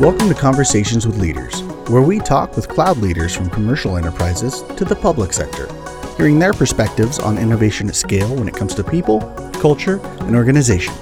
Welcome 0.00 0.28
to 0.28 0.34
Conversations 0.36 1.08
with 1.08 1.18
Leaders, 1.18 1.60
where 1.90 2.02
we 2.02 2.20
talk 2.20 2.54
with 2.54 2.68
cloud 2.68 2.98
leaders 2.98 3.34
from 3.34 3.50
commercial 3.50 3.96
enterprises 3.96 4.62
to 4.76 4.84
the 4.84 4.94
public 4.94 5.32
sector, 5.32 5.66
hearing 6.16 6.38
their 6.38 6.52
perspectives 6.52 7.18
on 7.18 7.36
innovation 7.36 7.88
at 7.88 7.96
scale 7.96 8.32
when 8.36 8.46
it 8.46 8.54
comes 8.54 8.76
to 8.76 8.84
people, 8.84 9.18
culture, 9.54 9.98
and 10.20 10.36
organization. 10.36 10.94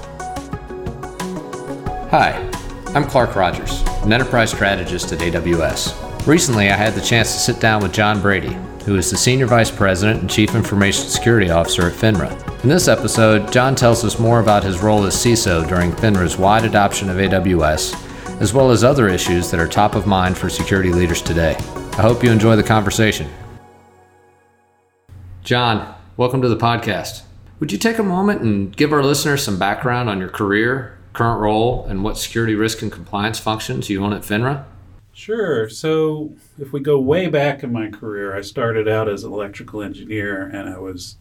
Hi, 2.09 2.49
I'm 2.95 3.03
Clarke 3.03 3.35
Rodgers, 3.35 3.83
an 4.01 4.11
enterprise 4.11 4.49
strategist 4.49 5.11
at 5.11 5.19
AWS. 5.19 6.25
Recently, 6.25 6.71
I 6.71 6.75
had 6.75 6.95
the 6.95 7.01
chance 7.01 7.33
to 7.33 7.39
sit 7.39 7.59
down 7.59 7.83
with 7.83 7.93
John 7.93 8.19
Brady, 8.19 8.57
who 8.85 8.95
is 8.95 9.11
the 9.11 9.17
Senior 9.17 9.45
Vice 9.45 9.69
President 9.69 10.21
and 10.21 10.29
Chief 10.29 10.55
Information 10.55 11.07
Security 11.07 11.51
Officer 11.51 11.85
at 11.87 11.93
FINRA. 11.93 12.63
In 12.63 12.69
this 12.69 12.87
episode, 12.87 13.51
John 13.51 13.75
tells 13.75 14.03
us 14.03 14.17
more 14.17 14.39
about 14.39 14.63
his 14.63 14.81
role 14.81 15.03
as 15.03 15.13
CISO 15.13 15.67
during 15.69 15.91
FINRA's 15.91 16.39
wide 16.39 16.65
adoption 16.65 17.11
of 17.11 17.17
AWS 17.17 18.06
as 18.39 18.53
well 18.53 18.71
as 18.71 18.83
other 18.83 19.07
issues 19.07 19.49
that 19.51 19.59
are 19.59 19.67
top 19.67 19.95
of 19.95 20.05
mind 20.05 20.37
for 20.37 20.49
security 20.49 20.91
leaders 20.91 21.21
today. 21.21 21.55
I 21.97 22.01
hope 22.01 22.23
you 22.23 22.31
enjoy 22.31 22.55
the 22.55 22.63
conversation. 22.63 23.29
John, 25.43 25.95
welcome 26.17 26.41
to 26.41 26.49
the 26.49 26.57
podcast. 26.57 27.23
Would 27.59 27.71
you 27.71 27.77
take 27.77 27.97
a 27.97 28.03
moment 28.03 28.41
and 28.41 28.75
give 28.75 28.93
our 28.93 29.03
listeners 29.03 29.43
some 29.43 29.57
background 29.57 30.09
on 30.09 30.19
your 30.19 30.29
career, 30.29 30.97
current 31.13 31.41
role, 31.41 31.85
and 31.85 32.03
what 32.03 32.17
security 32.17 32.53
risk 32.53 32.81
and 32.81 32.91
compliance 32.91 33.39
functions 33.39 33.89
you 33.89 34.03
own 34.03 34.13
at 34.13 34.21
FINRA? 34.21 34.65
Sure. 35.13 35.67
So, 35.67 36.35
if 36.59 36.71
we 36.71 36.79
go 36.79 36.99
way 36.99 37.27
back 37.27 37.63
in 37.63 37.73
my 37.73 37.89
career, 37.89 38.37
I 38.37 38.41
started 38.41 38.87
out 38.87 39.09
as 39.09 39.23
an 39.23 39.33
electrical 39.33 39.81
engineer 39.81 40.43
and 40.43 40.69
I 40.69 40.77
was 40.77 41.17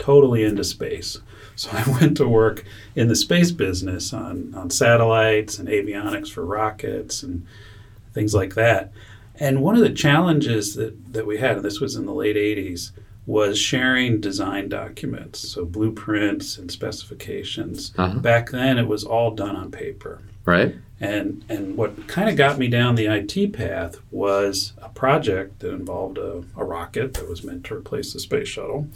totally 0.00 0.42
into 0.42 0.64
space. 0.64 1.18
So 1.54 1.70
I 1.72 1.84
went 2.00 2.16
to 2.16 2.26
work 2.26 2.64
in 2.96 3.06
the 3.06 3.14
space 3.14 3.52
business 3.52 4.12
on, 4.12 4.52
on 4.54 4.70
satellites 4.70 5.58
and 5.58 5.68
avionics 5.68 6.28
for 6.28 6.44
rockets 6.44 7.22
and 7.22 7.46
things 8.12 8.34
like 8.34 8.54
that. 8.54 8.92
And 9.38 9.62
one 9.62 9.76
of 9.76 9.82
the 9.82 9.90
challenges 9.90 10.74
that, 10.74 11.12
that 11.12 11.26
we 11.26 11.38
had, 11.38 11.56
and 11.56 11.64
this 11.64 11.80
was 11.80 11.96
in 11.96 12.06
the 12.06 12.12
late 12.12 12.36
80s, 12.36 12.90
was 13.26 13.58
sharing 13.58 14.20
design 14.20 14.68
documents, 14.68 15.38
so 15.50 15.64
blueprints 15.64 16.58
and 16.58 16.70
specifications. 16.70 17.92
Uh-huh. 17.96 18.18
Back 18.18 18.50
then, 18.50 18.76
it 18.76 18.88
was 18.88 19.04
all 19.04 19.30
done 19.30 19.54
on 19.54 19.70
paper. 19.70 20.20
Right. 20.44 20.74
And 20.98 21.44
and 21.48 21.76
what 21.76 22.08
kind 22.08 22.28
of 22.28 22.36
got 22.36 22.58
me 22.58 22.68
down 22.68 22.94
the 22.94 23.06
IT 23.06 23.52
path 23.52 23.98
was 24.10 24.72
a 24.82 24.88
project 24.88 25.60
that 25.60 25.72
involved 25.72 26.18
a, 26.18 26.44
a 26.56 26.64
rocket 26.64 27.14
that 27.14 27.28
was 27.28 27.42
meant 27.44 27.64
to 27.66 27.76
replace 27.76 28.12
the 28.12 28.20
space 28.20 28.48
shuttle. 28.48 28.88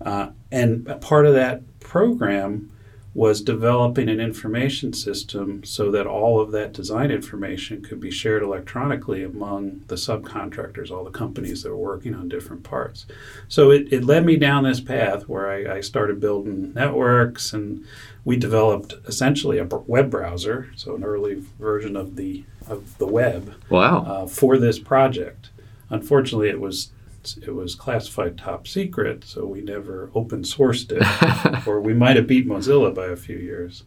Uh, 0.00 0.30
and 0.50 1.00
part 1.00 1.26
of 1.26 1.34
that 1.34 1.62
program 1.80 2.70
was 3.14 3.40
developing 3.40 4.08
an 4.08 4.20
information 4.20 4.92
system 4.92 5.64
so 5.64 5.90
that 5.90 6.06
all 6.06 6.40
of 6.40 6.52
that 6.52 6.72
design 6.72 7.10
information 7.10 7.82
could 7.82 7.98
be 7.98 8.12
shared 8.12 8.44
electronically 8.44 9.24
among 9.24 9.82
the 9.88 9.96
subcontractors, 9.96 10.90
all 10.90 11.02
the 11.02 11.10
companies 11.10 11.64
that 11.64 11.70
were 11.70 11.76
working 11.76 12.14
on 12.14 12.28
different 12.28 12.62
parts. 12.62 13.06
So 13.48 13.72
it, 13.72 13.92
it 13.92 14.04
led 14.04 14.24
me 14.24 14.36
down 14.36 14.62
this 14.62 14.80
path 14.80 15.28
where 15.28 15.50
I, 15.50 15.78
I 15.78 15.80
started 15.80 16.20
building 16.20 16.72
networks 16.74 17.52
and 17.52 17.84
we 18.24 18.36
developed 18.36 18.94
essentially 19.06 19.58
a 19.58 19.64
web 19.64 20.10
browser, 20.10 20.70
so 20.76 20.94
an 20.94 21.02
early 21.02 21.42
version 21.58 21.96
of 21.96 22.14
the 22.14 22.44
of 22.68 22.98
the 22.98 23.06
web. 23.06 23.54
Wow! 23.70 24.04
Uh, 24.04 24.26
for 24.26 24.58
this 24.58 24.78
project, 24.78 25.48
unfortunately, 25.90 26.50
it 26.50 26.60
was 26.60 26.92
it 27.36 27.54
was 27.54 27.74
classified 27.74 28.38
top 28.38 28.66
secret, 28.66 29.24
so 29.24 29.46
we 29.46 29.60
never 29.60 30.10
open 30.14 30.42
sourced 30.42 30.90
it, 30.90 31.66
or 31.66 31.80
we 31.80 31.94
might 31.94 32.16
have 32.16 32.26
beat 32.26 32.48
Mozilla 32.48 32.94
by 32.94 33.06
a 33.06 33.16
few 33.16 33.36
years. 33.36 33.84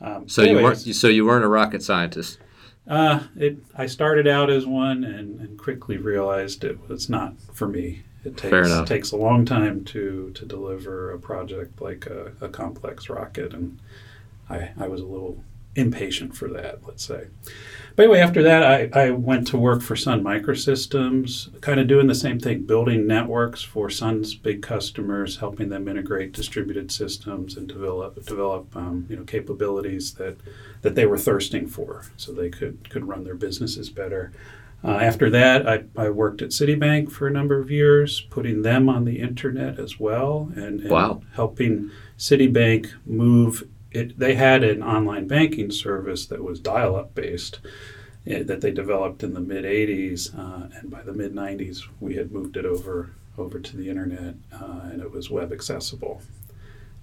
Um, 0.00 0.28
so 0.28 0.42
anyways, 0.42 0.58
you 0.58 0.64
weren't 0.64 0.96
so 0.96 1.08
you 1.08 1.24
weren't 1.26 1.44
a 1.44 1.48
rocket 1.48 1.82
scientist. 1.82 2.38
Uh, 2.86 3.20
it, 3.36 3.58
I 3.76 3.86
started 3.86 4.26
out 4.26 4.50
as 4.50 4.66
one 4.66 5.04
and, 5.04 5.40
and, 5.40 5.58
quickly 5.58 5.96
realized 5.96 6.64
it 6.64 6.86
was 6.86 7.08
not 7.08 7.32
for 7.54 7.66
me. 7.66 8.02
It 8.24 8.36
takes, 8.36 8.68
takes 8.86 9.10
a 9.10 9.16
long 9.16 9.46
time 9.46 9.84
to, 9.86 10.30
to 10.34 10.44
deliver 10.44 11.10
a 11.10 11.18
project 11.18 11.80
like 11.80 12.04
a, 12.06 12.32
a 12.42 12.48
complex 12.48 13.08
rocket, 13.08 13.54
and 13.54 13.78
I, 14.50 14.70
I 14.78 14.88
was 14.88 15.00
a 15.00 15.06
little 15.06 15.42
impatient 15.76 16.36
for 16.36 16.48
that, 16.48 16.86
let's 16.86 17.04
say. 17.04 17.26
But 17.96 18.04
anyway, 18.04 18.20
after 18.20 18.42
that, 18.42 18.62
I, 18.64 19.06
I 19.06 19.10
went 19.10 19.46
to 19.48 19.58
work 19.58 19.80
for 19.80 19.94
Sun 19.94 20.24
Microsystems, 20.24 21.60
kind 21.60 21.78
of 21.78 21.86
doing 21.86 22.08
the 22.08 22.14
same 22.14 22.40
thing, 22.40 22.62
building 22.62 23.06
networks 23.06 23.62
for 23.62 23.88
Sun's 23.88 24.34
big 24.34 24.62
customers, 24.62 25.36
helping 25.36 25.68
them 25.68 25.86
integrate 25.86 26.32
distributed 26.32 26.90
systems 26.90 27.56
and 27.56 27.68
develop 27.68 28.24
develop 28.26 28.74
um, 28.76 29.06
you 29.08 29.16
know 29.16 29.22
capabilities 29.22 30.14
that 30.14 30.36
that 30.82 30.96
they 30.96 31.06
were 31.06 31.18
thirsting 31.18 31.68
for, 31.68 32.02
so 32.16 32.32
they 32.32 32.50
could 32.50 32.90
could 32.90 33.06
run 33.06 33.22
their 33.22 33.36
businesses 33.36 33.90
better. 33.90 34.32
Uh, 34.82 34.98
after 34.98 35.30
that, 35.30 35.66
I, 35.66 35.84
I 35.96 36.10
worked 36.10 36.42
at 36.42 36.50
Citibank 36.50 37.10
for 37.10 37.26
a 37.26 37.30
number 37.30 37.58
of 37.58 37.70
years, 37.70 38.20
putting 38.20 38.60
them 38.60 38.90
on 38.90 39.06
the 39.06 39.18
internet 39.18 39.78
as 39.78 39.98
well, 39.98 40.52
and, 40.56 40.80
and 40.80 40.90
wow. 40.90 41.22
helping 41.32 41.90
Citibank 42.18 42.92
move 43.06 43.62
it, 43.94 44.18
they 44.18 44.34
had 44.34 44.64
an 44.64 44.82
online 44.82 45.26
banking 45.26 45.70
service 45.70 46.26
that 46.26 46.42
was 46.42 46.60
dial-up 46.60 47.14
based 47.14 47.60
uh, 48.26 48.42
that 48.42 48.60
they 48.60 48.70
developed 48.70 49.22
in 49.22 49.34
the 49.34 49.40
mid 49.40 49.64
80s, 49.64 50.36
uh, 50.36 50.68
and 50.76 50.90
by 50.90 51.02
the 51.02 51.12
mid 51.12 51.34
90s 51.34 51.84
we 52.00 52.16
had 52.16 52.32
moved 52.32 52.56
it 52.56 52.66
over 52.66 53.10
over 53.36 53.58
to 53.58 53.76
the 53.76 53.88
internet, 53.88 54.34
uh, 54.52 54.80
and 54.84 55.02
it 55.02 55.10
was 55.10 55.28
web 55.28 55.52
accessible. 55.52 56.22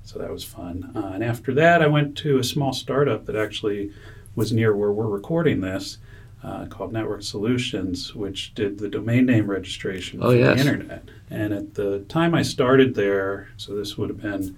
So 0.04 0.18
that 0.20 0.32
was 0.32 0.44
fun. 0.44 0.92
Uh, 0.96 1.12
and 1.14 1.24
after 1.24 1.54
that, 1.56 1.82
I 1.82 1.88
went 1.88 2.18
to 2.20 2.40
a 2.40 2.44
small 2.44 2.74
startup 2.74 3.26
that 3.26 3.36
actually 3.36 3.92
was 4.36 4.54
near 4.54 4.76
where 4.76 4.92
we're 4.92 5.08
recording 5.08 5.60
this, 5.62 5.98
uh, 6.44 6.66
called 6.68 6.94
Network 6.94 7.22
Solutions, 7.22 8.16
which 8.16 8.54
did 8.56 8.80
the 8.80 8.90
domain 8.90 9.26
name 9.26 9.52
registration 9.52 10.20
oh, 10.24 10.32
for 10.32 10.38
yes. 10.38 10.56
the 10.56 10.60
internet. 10.62 11.04
And 11.30 11.54
at 11.54 11.74
the 11.76 12.00
time 12.08 12.34
I 12.34 12.42
started 12.42 12.96
there, 12.96 13.50
so 13.58 13.76
this 13.76 13.98
would 13.98 14.10
have 14.10 14.22
been 14.22 14.58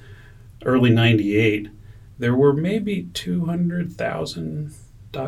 early 0.63 0.91
'98 0.91 1.69
there 2.19 2.35
were 2.35 2.53
maybe 2.53 3.09
200,000 3.13 4.73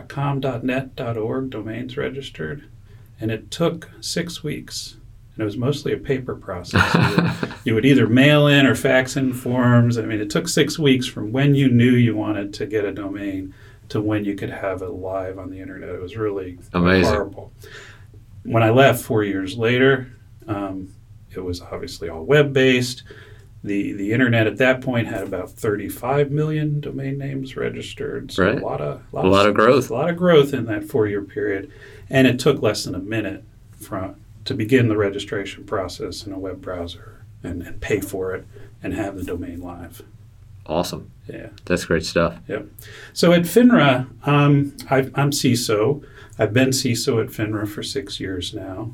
.com, 0.07 0.39
.net, 0.63 0.99
.org 0.99 1.49
domains 1.49 1.97
registered, 1.97 2.65
and 3.19 3.31
it 3.31 3.51
took 3.51 3.89
six 4.01 4.43
weeks. 4.43 4.97
And 5.33 5.41
it 5.41 5.45
was 5.45 5.57
mostly 5.57 5.91
a 5.91 5.97
paper 5.97 6.33
process. 6.33 6.93
you, 6.93 7.23
would, 7.23 7.53
you 7.65 7.73
would 7.75 7.85
either 7.85 8.07
mail 8.07 8.47
in 8.47 8.65
or 8.65 8.73
fax 8.73 9.17
in 9.17 9.33
forms. 9.33 9.97
I 9.97 10.03
mean, 10.03 10.21
it 10.21 10.29
took 10.29 10.47
six 10.47 10.79
weeks 10.79 11.07
from 11.07 11.31
when 11.33 11.55
you 11.55 11.67
knew 11.69 11.91
you 11.91 12.15
wanted 12.15 12.53
to 12.55 12.65
get 12.65 12.85
a 12.85 12.93
domain 12.93 13.53
to 13.89 14.01
when 14.01 14.23
you 14.25 14.35
could 14.35 14.49
have 14.49 14.81
it 14.81 14.89
live 14.91 15.37
on 15.37 15.51
the 15.51 15.59
internet. 15.59 15.89
It 15.89 16.01
was 16.01 16.15
really 16.15 16.57
Amazing. 16.73 17.13
horrible. 17.13 17.51
When 18.43 18.63
I 18.63 18.69
left 18.69 19.03
four 19.03 19.23
years 19.23 19.57
later, 19.57 20.07
um, 20.47 20.93
it 21.31 21.41
was 21.41 21.61
obviously 21.61 22.09
all 22.09 22.23
web 22.23 22.53
based 22.53 23.03
the 23.65 23.93
the 23.93 24.13
internet 24.13 24.47
at 24.47 24.57
that 24.57 24.81
point 24.81 25.07
had 25.07 25.23
about 25.23 25.49
35 25.49 26.31
million 26.31 26.79
domain 26.79 27.17
names 27.17 27.55
registered. 27.55 28.31
So 28.31 28.45
right. 28.45 28.61
a 28.61 28.65
lot 28.65 28.81
of 28.81 29.01
lot, 29.11 29.25
a 29.25 29.27
lot 29.27 29.45
of, 29.45 29.49
of 29.49 29.55
growth. 29.55 29.89
A 29.89 29.93
lot 29.93 30.09
of 30.09 30.17
growth 30.17 30.53
in 30.53 30.65
that 30.65 30.85
four 30.85 31.07
year 31.07 31.21
period, 31.23 31.71
and 32.09 32.27
it 32.27 32.39
took 32.39 32.61
less 32.61 32.83
than 32.83 32.95
a 32.95 32.99
minute 32.99 33.43
from 33.79 34.15
to 34.45 34.53
begin 34.53 34.87
the 34.87 34.97
registration 34.97 35.63
process 35.63 36.25
in 36.25 36.31
a 36.31 36.39
web 36.39 36.61
browser 36.61 37.25
and, 37.43 37.63
and 37.63 37.81
pay 37.81 37.99
for 37.99 38.33
it 38.33 38.45
and 38.83 38.93
have 38.93 39.17
the 39.17 39.23
domain 39.23 39.61
live. 39.61 40.03
Awesome. 40.67 41.11
Yeah, 41.27 41.49
that's 41.65 41.85
great 41.85 42.05
stuff. 42.05 42.37
Yep. 42.47 42.67
So 43.13 43.33
at 43.33 43.41
FINRA, 43.41 44.07
um, 44.27 44.75
I, 44.89 45.09
I'm 45.15 45.31
CISO. 45.31 46.03
I've 46.37 46.53
been 46.53 46.69
CISO 46.69 47.23
at 47.23 47.29
FINRA 47.29 47.67
for 47.67 47.83
six 47.83 48.19
years 48.19 48.53
now. 48.53 48.93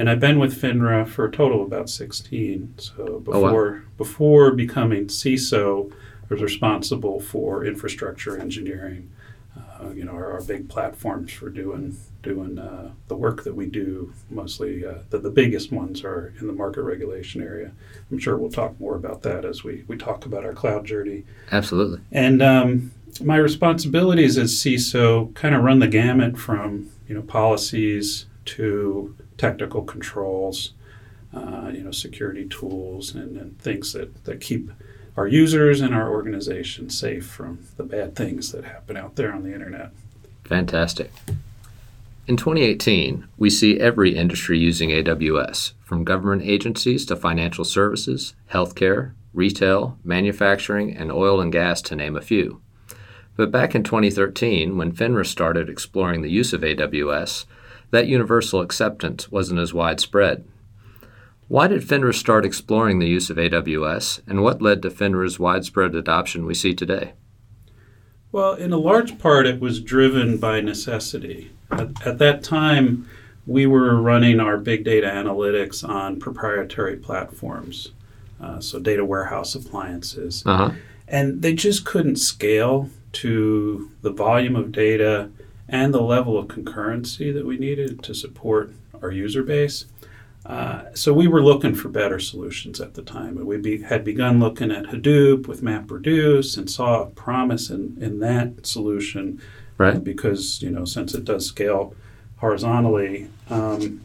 And 0.00 0.08
I've 0.08 0.18
been 0.18 0.38
with 0.38 0.58
FINRA 0.58 1.06
for 1.06 1.26
a 1.26 1.30
total 1.30 1.60
of 1.60 1.66
about 1.66 1.90
16. 1.90 2.76
So 2.78 3.20
before 3.20 3.68
oh, 3.68 3.72
wow. 3.74 3.80
before 3.98 4.50
becoming 4.50 5.08
CISO, 5.08 5.92
I 5.92 6.26
was 6.30 6.40
responsible 6.40 7.20
for 7.20 7.66
infrastructure 7.66 8.40
engineering. 8.40 9.10
Uh, 9.54 9.90
you 9.90 10.06
know, 10.06 10.12
our, 10.12 10.32
our, 10.32 10.40
big 10.40 10.70
platforms 10.70 11.32
for 11.32 11.50
doing 11.50 11.98
doing 12.22 12.58
uh, 12.58 12.92
the 13.08 13.14
work 13.14 13.44
that 13.44 13.54
we 13.54 13.66
do. 13.66 14.14
Mostly, 14.30 14.86
uh, 14.86 15.00
the, 15.10 15.18
the 15.18 15.30
biggest 15.30 15.70
ones 15.70 16.02
are 16.02 16.32
in 16.40 16.46
the 16.46 16.54
market 16.54 16.80
regulation 16.80 17.42
area. 17.42 17.72
I'm 18.10 18.18
sure 18.18 18.38
we'll 18.38 18.50
talk 18.50 18.80
more 18.80 18.96
about 18.96 19.20
that 19.24 19.44
as 19.44 19.64
we, 19.64 19.84
we 19.86 19.98
talk 19.98 20.24
about 20.24 20.46
our 20.46 20.54
cloud 20.54 20.86
journey. 20.86 21.24
Absolutely. 21.52 22.00
And 22.10 22.40
um, 22.40 22.92
my 23.22 23.36
responsibilities 23.36 24.38
as 24.38 24.52
CISO 24.54 25.34
kind 25.34 25.54
of 25.54 25.62
run 25.62 25.80
the 25.80 25.88
gamut 25.88 26.38
from 26.38 26.88
you 27.06 27.14
know 27.14 27.22
policies 27.22 28.24
to 28.44 29.16
technical 29.38 29.82
controls, 29.82 30.72
uh, 31.34 31.70
you 31.72 31.82
know, 31.82 31.92
security 31.92 32.46
tools, 32.46 33.14
and, 33.14 33.36
and, 33.36 33.58
things 33.60 33.92
that, 33.92 34.24
that 34.24 34.40
keep 34.40 34.70
our 35.16 35.26
users 35.26 35.80
and 35.80 35.94
our 35.94 36.10
organization 36.10 36.90
safe 36.90 37.26
from 37.26 37.60
the 37.76 37.84
bad 37.84 38.16
things 38.16 38.52
that 38.52 38.64
happen 38.64 38.96
out 38.96 39.16
there 39.16 39.32
on 39.32 39.42
the 39.42 39.52
internet. 39.52 39.90
Fantastic. 40.44 41.12
In 42.26 42.36
2018, 42.36 43.26
we 43.38 43.50
see 43.50 43.80
every 43.80 44.16
industry 44.16 44.58
using 44.58 44.90
AWS, 44.90 45.72
from 45.84 46.04
government 46.04 46.42
agencies 46.42 47.04
to 47.06 47.16
financial 47.16 47.64
services, 47.64 48.34
healthcare, 48.52 49.12
retail, 49.34 49.98
manufacturing, 50.04 50.96
and 50.96 51.10
oil 51.10 51.40
and 51.40 51.52
gas, 51.52 51.82
to 51.82 51.96
name 51.96 52.16
a 52.16 52.20
few. 52.20 52.60
But 53.36 53.50
back 53.50 53.74
in 53.74 53.82
2013, 53.82 54.76
when 54.76 54.92
FINRA 54.92 55.26
started 55.26 55.68
exploring 55.68 56.22
the 56.22 56.30
use 56.30 56.52
of 56.52 56.60
AWS, 56.60 57.46
that 57.90 58.06
universal 58.06 58.60
acceptance 58.60 59.30
wasn't 59.30 59.60
as 59.60 59.74
widespread. 59.74 60.44
Why 61.48 61.66
did 61.66 61.82
FINRA 61.82 62.14
start 62.14 62.44
exploring 62.44 63.00
the 63.00 63.08
use 63.08 63.28
of 63.28 63.36
AWS, 63.36 64.20
and 64.26 64.42
what 64.42 64.62
led 64.62 64.82
to 64.82 64.90
FINRA's 64.90 65.40
widespread 65.40 65.96
adoption 65.96 66.46
we 66.46 66.54
see 66.54 66.74
today? 66.74 67.14
Well, 68.30 68.54
in 68.54 68.72
a 68.72 68.78
large 68.78 69.18
part, 69.18 69.46
it 69.46 69.60
was 69.60 69.80
driven 69.80 70.38
by 70.38 70.60
necessity. 70.60 71.50
At, 71.72 72.06
at 72.06 72.18
that 72.18 72.44
time, 72.44 73.08
we 73.46 73.66
were 73.66 74.00
running 74.00 74.38
our 74.38 74.56
big 74.56 74.84
data 74.84 75.08
analytics 75.08 75.86
on 75.86 76.20
proprietary 76.20 76.96
platforms, 76.96 77.90
uh, 78.40 78.60
so 78.60 78.78
data 78.78 79.04
warehouse 79.04 79.56
appliances. 79.56 80.44
Uh-huh. 80.46 80.70
And 81.08 81.42
they 81.42 81.54
just 81.54 81.84
couldn't 81.84 82.16
scale 82.16 82.88
to 83.12 83.90
the 84.02 84.12
volume 84.12 84.54
of 84.54 84.70
data 84.70 85.30
and 85.70 85.94
the 85.94 86.02
level 86.02 86.36
of 86.36 86.48
concurrency 86.48 87.32
that 87.32 87.46
we 87.46 87.56
needed 87.56 88.02
to 88.02 88.14
support 88.14 88.72
our 89.00 89.10
user 89.10 89.42
base. 89.42 89.86
Uh, 90.44 90.84
so 90.94 91.12
we 91.12 91.28
were 91.28 91.42
looking 91.42 91.74
for 91.74 91.88
better 91.88 92.18
solutions 92.18 92.80
at 92.80 92.94
the 92.94 93.02
time. 93.02 93.36
And 93.36 93.46
we 93.46 93.56
be, 93.56 93.82
had 93.82 94.04
begun 94.04 94.40
looking 94.40 94.72
at 94.72 94.86
Hadoop 94.86 95.46
with 95.46 95.62
MapReduce 95.62 96.58
and 96.58 96.68
saw 96.68 97.02
a 97.02 97.06
promise 97.06 97.70
in, 97.70 97.96
in 98.00 98.18
that 98.20 98.66
solution. 98.66 99.40
Right. 99.78 99.96
Uh, 99.96 100.00
because, 100.00 100.60
you 100.60 100.70
know, 100.70 100.84
since 100.84 101.14
it 101.14 101.24
does 101.24 101.46
scale 101.46 101.94
horizontally. 102.38 103.28
Um, 103.48 104.00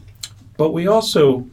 but 0.56 0.72
we 0.72 0.86
also 0.86 1.48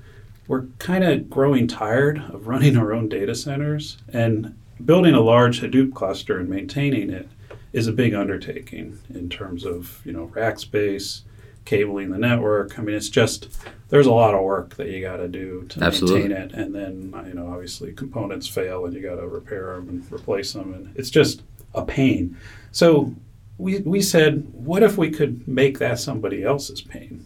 were 0.48 0.68
kind 0.80 1.04
of 1.04 1.30
growing 1.30 1.68
tired 1.68 2.20
of 2.32 2.48
running 2.48 2.78
our 2.78 2.94
own 2.94 3.10
data 3.10 3.36
centers 3.36 3.98
and 4.12 4.58
building 4.84 5.14
a 5.14 5.22
large 5.22 5.62
Hadoop 5.62 5.94
cluster 5.94 6.40
and 6.40 6.50
maintaining 6.50 7.10
it 7.10 7.28
is 7.74 7.88
a 7.88 7.92
big 7.92 8.14
undertaking 8.14 9.00
in 9.14 9.30
terms 9.30 9.66
of, 9.66 10.00
you 10.06 10.14
know, 10.14 10.26
rack 10.26 10.60
space, 10.60 11.24
cabling 11.66 12.12
the 12.12 12.18
network. 12.18 12.78
I 12.78 12.82
mean, 12.82 12.96
it's 12.96 13.10
just 13.10 13.50
there's 13.90 14.06
a 14.06 14.12
lot 14.12 14.34
of 14.34 14.42
work 14.42 14.76
that 14.76 14.90
you 14.90 15.02
got 15.02 15.18
to 15.18 15.28
do 15.28 15.66
to 15.70 15.84
Absolutely. 15.84 16.30
maintain 16.30 16.38
it, 16.38 16.54
and 16.54 16.74
then 16.74 17.26
you 17.28 17.34
know 17.34 17.48
obviously 17.48 17.94
components 17.94 18.48
fail 18.48 18.86
and 18.86 18.94
you 18.94 19.02
got 19.02 19.16
to 19.16 19.28
repair 19.28 19.76
them 19.76 19.90
and 19.90 20.12
replace 20.12 20.54
them, 20.54 20.74
and 20.74 20.96
it's 20.96 21.10
just 21.10 21.44
a 21.74 21.84
pain. 21.84 22.38
So 22.72 23.14
we 23.58 23.80
we 23.80 24.02
said, 24.02 24.48
what 24.54 24.84
if 24.84 24.98
we 24.98 25.10
could 25.10 25.48
make 25.48 25.80
that 25.80 26.00
somebody 26.00 26.44
else's 26.44 26.82
pain? 26.82 27.26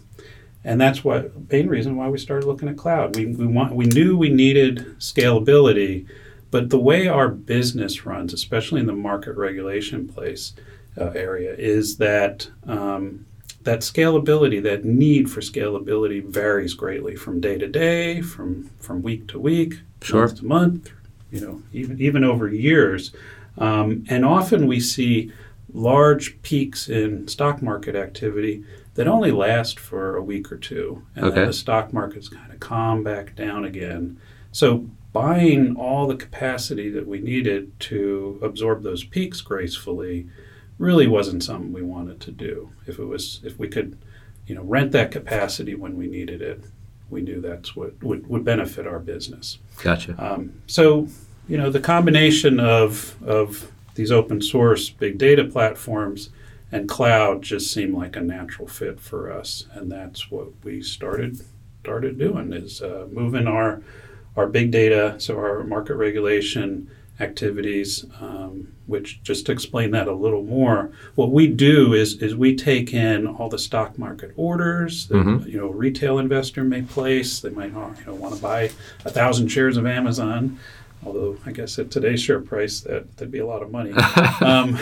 And 0.64 0.82
that's 0.82 1.04
what 1.04 1.50
main 1.50 1.68
reason 1.68 1.96
why 1.96 2.10
we 2.10 2.18
started 2.18 2.46
looking 2.46 2.68
at 2.68 2.78
cloud. 2.78 3.16
We 3.16 3.28
we 3.28 3.48
want 3.48 3.74
we 3.74 3.86
knew 3.86 4.18
we 4.18 4.30
needed 4.30 4.98
scalability, 5.00 6.08
but 6.52 6.70
the 6.70 6.80
way 6.80 7.08
our 7.08 7.28
business 7.28 8.06
runs, 8.06 8.34
especially 8.34 8.80
in 8.80 8.88
the 8.88 8.94
market 8.94 9.34
regulation 9.34 10.08
place 10.08 10.54
uh, 10.98 11.12
area, 11.12 11.54
is 11.54 11.98
that 11.98 12.50
um, 12.66 13.26
that 13.64 13.80
scalability, 13.82 14.64
that 14.64 14.86
need 14.86 15.30
for 15.30 15.42
scalability 15.42 16.24
varies 16.24 16.74
greatly 16.74 17.16
from 17.16 17.42
day 17.42 17.58
to 17.58 17.68
day, 17.68 18.22
from 18.22 18.70
from 18.80 19.02
week 19.02 19.28
to 19.28 19.40
week, 19.40 19.82
sure. 20.02 20.22
month 20.22 20.40
to 20.40 20.46
month, 20.46 20.92
you 21.32 21.42
know, 21.42 21.62
even 21.74 22.00
even 22.00 22.24
over 22.24 22.48
years. 22.48 23.12
Um, 23.58 24.06
and 24.08 24.24
often 24.24 24.68
we 24.68 24.80
see 24.80 25.32
large 25.74 26.42
peaks 26.44 26.88
in 26.88 27.28
stock 27.28 27.62
market 27.62 27.96
activity 27.96 28.64
that 28.94 29.08
only 29.08 29.32
last 29.32 29.80
for 29.80 30.16
a 30.16 30.22
week 30.22 30.52
or 30.52 30.58
two, 30.58 31.04
and 31.16 31.26
okay. 31.26 31.36
then 31.36 31.48
the 31.48 31.54
stock 31.54 31.92
markets 31.92 32.30
kind 32.30 32.52
of 32.52 32.60
calm 32.60 33.04
back 33.04 33.36
down 33.36 33.66
again. 33.66 34.20
So 34.52 34.88
buying 35.18 35.75
all 35.78 36.06
the 36.06 36.16
capacity 36.16 36.92
that 36.92 37.08
we 37.08 37.19
needed 37.19 37.72
to 37.80 38.40
absorb 38.44 38.84
those 38.84 39.04
peaks 39.04 39.42
gracefully 39.42 40.28
really 40.78 41.08
wasn't 41.08 41.44
something 41.44 41.74
we 41.74 41.81
wanted 41.81 42.19
to 42.19 42.31
do. 42.31 42.69
If 42.86 43.00
it 43.00 43.06
was, 43.06 43.42
if 43.44 43.58
we 43.58 43.68
could, 43.68 43.98
you 44.46 44.54
know, 44.54 44.62
rent 44.62 44.92
that 44.92 45.10
capacity 45.10 45.74
when 45.74 45.98
we 45.98 46.06
needed 46.06 46.44
it, 46.44 46.64
we 47.10 47.22
knew 47.22 47.42
that's 47.42 47.75
what 47.75 47.92
would, 48.04 48.28
would 48.28 48.44
benefit 48.44 48.86
our 48.86 49.00
business. 49.00 49.58
Gotcha. 49.81 50.14
Um, 50.24 50.62
so, 50.68 51.08
you 51.48 51.58
know, 51.58 51.72
the 51.72 51.80
combination 51.80 52.60
of 52.60 53.16
of 53.25 53.72
these 53.96 54.12
open 54.12 54.40
source 54.40 54.92
big 54.92 55.18
data 55.18 55.46
platforms 55.46 56.30
and 56.72 56.88
cloud 56.88 57.42
just 57.42 57.74
seemed 57.74 57.96
like 57.96 58.16
a 58.16 58.22
natural 58.22 58.68
fit 58.68 59.00
for 59.00 59.31
us, 59.31 59.66
and 59.74 59.92
that's 59.92 60.30
what 60.30 60.50
we 60.64 60.84
started 60.84 61.40
started 61.80 62.19
doing 62.19 62.54
is 62.54 62.84
uh, 62.84 63.08
moving 63.12 63.48
our 63.48 63.81
our 64.38 64.48
big 64.48 64.72
data, 64.72 65.16
so 65.18 65.36
our 65.38 65.63
market 65.63 65.95
regulation 65.95 66.89
activities, 67.19 68.06
um, 68.22 68.72
which 68.86 69.22
just 69.24 69.48
to 69.48 69.51
explain 69.51 69.89
that 69.92 70.07
a 70.07 70.13
little 70.13 70.44
more, 70.44 70.92
what 71.16 71.31
we 71.31 71.48
do 71.48 71.94
is 71.94 72.22
is 72.22 72.36
we 72.36 72.56
take 72.56 72.94
in 72.94 73.28
all 73.28 73.50
the 73.50 73.57
stock 73.57 73.98
market 73.98 74.31
orders 74.36 75.07
that 75.07 75.16
mm-hmm. 75.16 75.50
you 75.50 75.57
know 75.57 75.68
retail 75.68 76.19
investor 76.19 76.63
may 76.63 76.84
place. 76.84 77.39
They 77.39 77.50
might 77.50 77.72
you 77.74 78.06
know 78.06 78.16
want 78.16 78.36
to 78.36 78.42
buy 78.42 78.69
a 79.04 79.10
thousand 79.10 79.50
shares 79.50 79.75
of 79.75 79.88
Amazon, 79.88 80.60
although 81.04 81.38
I 81.45 81.51
guess 81.51 81.80
at 81.80 81.90
today's 81.90 82.22
share 82.22 82.40
price 82.40 82.81
that 82.81 83.18
that'd 83.18 83.31
be 83.31 83.40
a 83.40 83.48
lot 83.48 83.63
of 83.63 83.72
money. 83.72 83.92
um, 84.42 84.80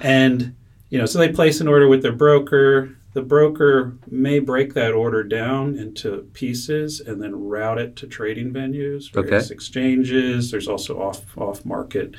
and 0.00 0.54
you 0.90 0.98
know, 0.98 1.06
so 1.06 1.18
they 1.18 1.30
place 1.30 1.60
an 1.60 1.68
order 1.68 1.86
with 1.86 2.02
their 2.02 2.12
broker 2.12 2.96
the 3.18 3.24
broker 3.24 3.98
may 4.08 4.38
break 4.38 4.74
that 4.74 4.92
order 4.92 5.24
down 5.24 5.76
into 5.76 6.18
pieces 6.34 7.00
and 7.00 7.20
then 7.20 7.34
route 7.34 7.76
it 7.76 7.96
to 7.96 8.06
trading 8.06 8.52
venues, 8.52 9.10
various 9.10 9.46
okay. 9.46 9.54
exchanges. 9.54 10.52
There's 10.52 10.68
also 10.68 11.02
off 11.02 11.36
off 11.36 11.64
market 11.64 12.14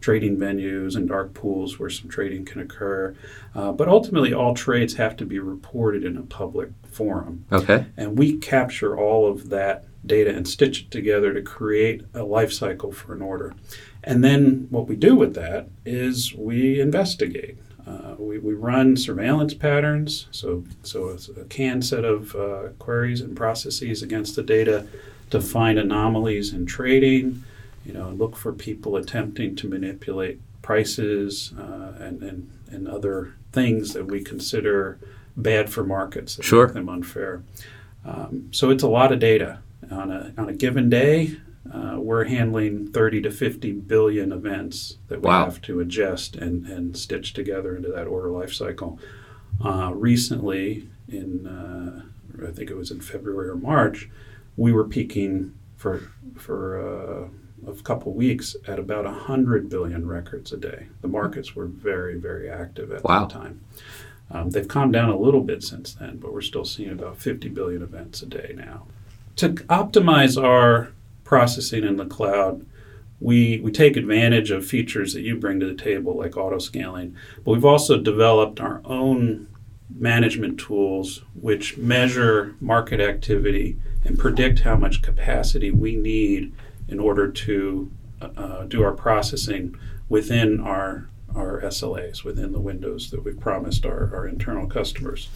trading 0.00 0.36
venues 0.36 0.94
and 0.94 1.08
dark 1.08 1.34
pools 1.34 1.80
where 1.80 1.90
some 1.90 2.08
trading 2.08 2.44
can 2.44 2.60
occur. 2.60 3.16
Uh, 3.52 3.72
but 3.72 3.88
ultimately, 3.88 4.32
all 4.32 4.54
trades 4.54 4.94
have 4.94 5.16
to 5.16 5.26
be 5.26 5.40
reported 5.40 6.04
in 6.04 6.16
a 6.16 6.22
public 6.22 6.70
forum. 6.88 7.44
Okay. 7.50 7.86
And 7.96 8.16
we 8.16 8.36
capture 8.36 8.96
all 8.96 9.28
of 9.28 9.48
that 9.48 9.86
data 10.06 10.32
and 10.32 10.46
stitch 10.46 10.82
it 10.82 10.90
together 10.92 11.34
to 11.34 11.42
create 11.42 12.02
a 12.14 12.22
life 12.22 12.52
cycle 12.52 12.92
for 12.92 13.12
an 13.12 13.22
order. 13.22 13.56
And 14.04 14.22
then 14.22 14.68
what 14.70 14.86
we 14.86 14.94
do 14.94 15.16
with 15.16 15.34
that 15.34 15.66
is 15.84 16.32
we 16.32 16.80
investigate. 16.80 17.58
Uh, 17.86 18.14
we, 18.18 18.38
we 18.38 18.54
run 18.54 18.96
surveillance 18.96 19.52
patterns, 19.52 20.26
so, 20.30 20.64
so 20.82 21.08
it's 21.08 21.28
a 21.28 21.44
canned 21.44 21.84
set 21.84 22.04
of 22.04 22.34
uh, 22.34 22.68
queries 22.78 23.20
and 23.20 23.36
processes 23.36 24.02
against 24.02 24.36
the 24.36 24.42
data 24.42 24.86
to 25.30 25.40
find 25.40 25.78
anomalies 25.78 26.52
in 26.52 26.64
trading, 26.64 27.42
you 27.84 27.92
know, 27.92 28.10
look 28.10 28.36
for 28.36 28.52
people 28.52 28.96
attempting 28.96 29.54
to 29.56 29.68
manipulate 29.68 30.40
prices 30.62 31.52
uh, 31.58 31.92
and, 31.98 32.22
and, 32.22 32.50
and 32.70 32.88
other 32.88 33.34
things 33.52 33.92
that 33.92 34.06
we 34.06 34.22
consider 34.22 34.98
bad 35.36 35.68
for 35.68 35.84
markets 35.84 36.36
that 36.36 36.44
sure. 36.44 36.66
make 36.66 36.74
them 36.74 36.88
unfair. 36.88 37.42
Um, 38.04 38.48
so 38.50 38.70
it's 38.70 38.82
a 38.82 38.88
lot 38.88 39.12
of 39.12 39.18
data. 39.18 39.58
On 39.90 40.10
a, 40.10 40.32
on 40.38 40.48
a 40.48 40.54
given 40.54 40.88
day, 40.88 41.36
uh, 41.72 41.96
we're 41.98 42.24
handling 42.24 42.86
30 42.86 43.22
to 43.22 43.30
50 43.30 43.72
billion 43.72 44.32
events 44.32 44.98
that 45.08 45.22
we 45.22 45.28
wow. 45.28 45.44
have 45.46 45.62
to 45.62 45.80
adjust 45.80 46.36
and, 46.36 46.66
and 46.66 46.96
stitch 46.96 47.32
together 47.32 47.74
into 47.74 47.88
that 47.90 48.06
order 48.06 48.30
life 48.30 48.52
cycle. 48.52 48.98
Uh, 49.64 49.92
recently, 49.94 50.88
in 51.08 51.46
uh, 51.46 52.02
I 52.46 52.50
think 52.50 52.70
it 52.70 52.76
was 52.76 52.90
in 52.90 53.00
February 53.00 53.48
or 53.48 53.56
March, 53.56 54.10
we 54.56 54.72
were 54.72 54.84
peaking 54.84 55.54
for 55.76 56.10
for 56.36 56.80
uh, 56.80 57.70
a 57.70 57.74
couple 57.82 58.12
weeks 58.12 58.56
at 58.66 58.78
about 58.78 59.04
100 59.04 59.70
billion 59.70 60.06
records 60.06 60.52
a 60.52 60.56
day. 60.56 60.88
The 61.00 61.08
markets 61.08 61.54
were 61.54 61.66
very 61.66 62.18
very 62.18 62.50
active 62.50 62.92
at 62.92 63.04
wow. 63.04 63.26
that 63.26 63.30
time. 63.30 63.60
Um, 64.30 64.50
they've 64.50 64.68
calmed 64.68 64.92
down 64.92 65.10
a 65.10 65.18
little 65.18 65.42
bit 65.42 65.62
since 65.62 65.94
then, 65.94 66.18
but 66.18 66.32
we're 66.32 66.40
still 66.40 66.64
seeing 66.64 66.90
about 66.90 67.18
50 67.18 67.48
billion 67.50 67.82
events 67.82 68.22
a 68.22 68.26
day 68.26 68.54
now. 68.56 68.86
To 69.36 69.50
optimize 69.50 70.42
our 70.42 70.92
processing 71.34 71.82
in 71.82 71.96
the 71.96 72.06
cloud, 72.06 72.64
we, 73.18 73.58
we 73.58 73.72
take 73.72 73.96
advantage 73.96 74.52
of 74.52 74.64
features 74.64 75.14
that 75.14 75.22
you 75.22 75.34
bring 75.34 75.58
to 75.58 75.66
the 75.66 75.74
table, 75.74 76.16
like 76.16 76.36
auto 76.36 76.60
scaling, 76.60 77.16
but 77.44 77.50
we've 77.50 77.64
also 77.64 77.98
developed 77.98 78.60
our 78.60 78.80
own 78.84 79.48
management 79.98 80.60
tools 80.60 81.24
which 81.34 81.76
measure 81.76 82.54
market 82.60 83.00
activity 83.00 83.76
and 84.04 84.16
predict 84.16 84.60
how 84.60 84.76
much 84.76 85.02
capacity 85.02 85.72
we 85.72 85.96
need 85.96 86.52
in 86.86 87.00
order 87.00 87.28
to 87.28 87.90
uh, 88.20 88.62
do 88.66 88.84
our 88.84 88.92
processing 88.92 89.76
within 90.08 90.60
our, 90.60 91.08
our 91.34 91.62
SLAs, 91.62 92.22
within 92.22 92.52
the 92.52 92.60
windows 92.60 93.10
that 93.10 93.24
we've 93.24 93.40
promised 93.40 93.84
our, 93.84 94.14
our 94.14 94.28
internal 94.28 94.68
customers. 94.68 95.28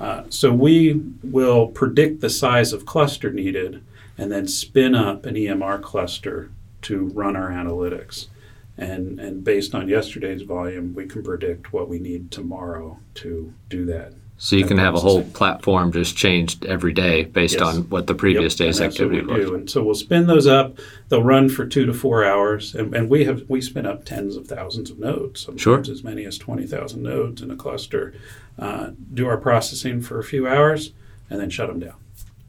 Uh, 0.00 0.22
so 0.28 0.52
we 0.52 1.02
will 1.24 1.66
predict 1.66 2.20
the 2.20 2.30
size 2.30 2.72
of 2.72 2.86
cluster 2.86 3.32
needed 3.32 3.82
and 4.16 4.30
then 4.30 4.46
spin 4.46 4.94
up 4.94 5.26
an 5.26 5.34
EMR 5.34 5.82
cluster 5.82 6.50
to 6.82 7.06
run 7.08 7.36
our 7.36 7.50
analytics. 7.50 8.28
And, 8.76 9.20
and 9.20 9.44
based 9.44 9.74
on 9.74 9.88
yesterday's 9.88 10.42
volume, 10.42 10.94
we 10.94 11.06
can 11.06 11.22
predict 11.22 11.72
what 11.72 11.88
we 11.88 11.98
need 11.98 12.30
tomorrow 12.30 12.98
to 13.14 13.54
do 13.68 13.84
that 13.86 14.14
So 14.36 14.56
you 14.56 14.66
can 14.66 14.78
have 14.78 14.94
a 14.94 15.00
whole 15.00 15.22
platform 15.22 15.92
just 15.92 16.16
changed 16.16 16.66
every 16.66 16.92
day 16.92 17.22
based 17.22 17.60
yes. 17.60 17.62
on 17.62 17.82
what 17.88 18.08
the 18.08 18.14
previous 18.14 18.58
yep. 18.58 18.66
day's 18.66 18.80
activity 18.80 19.24
was. 19.24 19.48
And 19.48 19.70
so 19.70 19.84
we'll 19.84 19.94
spin 19.94 20.26
those 20.26 20.48
up. 20.48 20.76
They'll 21.08 21.22
run 21.22 21.48
for 21.48 21.66
two 21.66 21.86
to 21.86 21.94
four 21.94 22.24
hours, 22.24 22.74
and, 22.74 22.92
and 22.94 23.08
we 23.08 23.24
have 23.26 23.44
we 23.48 23.60
spin 23.60 23.86
up 23.86 24.04
tens 24.04 24.36
of 24.36 24.48
thousands 24.48 24.90
of 24.90 24.98
nodes, 24.98 25.42
sometimes 25.42 25.62
sure. 25.62 25.80
as 25.80 26.02
many 26.02 26.24
as 26.24 26.36
twenty 26.36 26.66
thousand 26.66 27.02
nodes 27.04 27.42
in 27.42 27.50
a 27.52 27.56
cluster. 27.56 28.12
Uh, 28.58 28.90
do 29.12 29.26
our 29.28 29.36
processing 29.38 30.00
for 30.00 30.18
a 30.18 30.24
few 30.24 30.48
hours, 30.48 30.92
and 31.30 31.40
then 31.40 31.48
shut 31.48 31.68
them 31.68 31.78
down. 31.78 31.94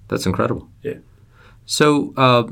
That's 0.08 0.26
incredible. 0.26 0.70
Yeah. 0.82 0.96
So. 1.66 2.14
Uh, 2.16 2.52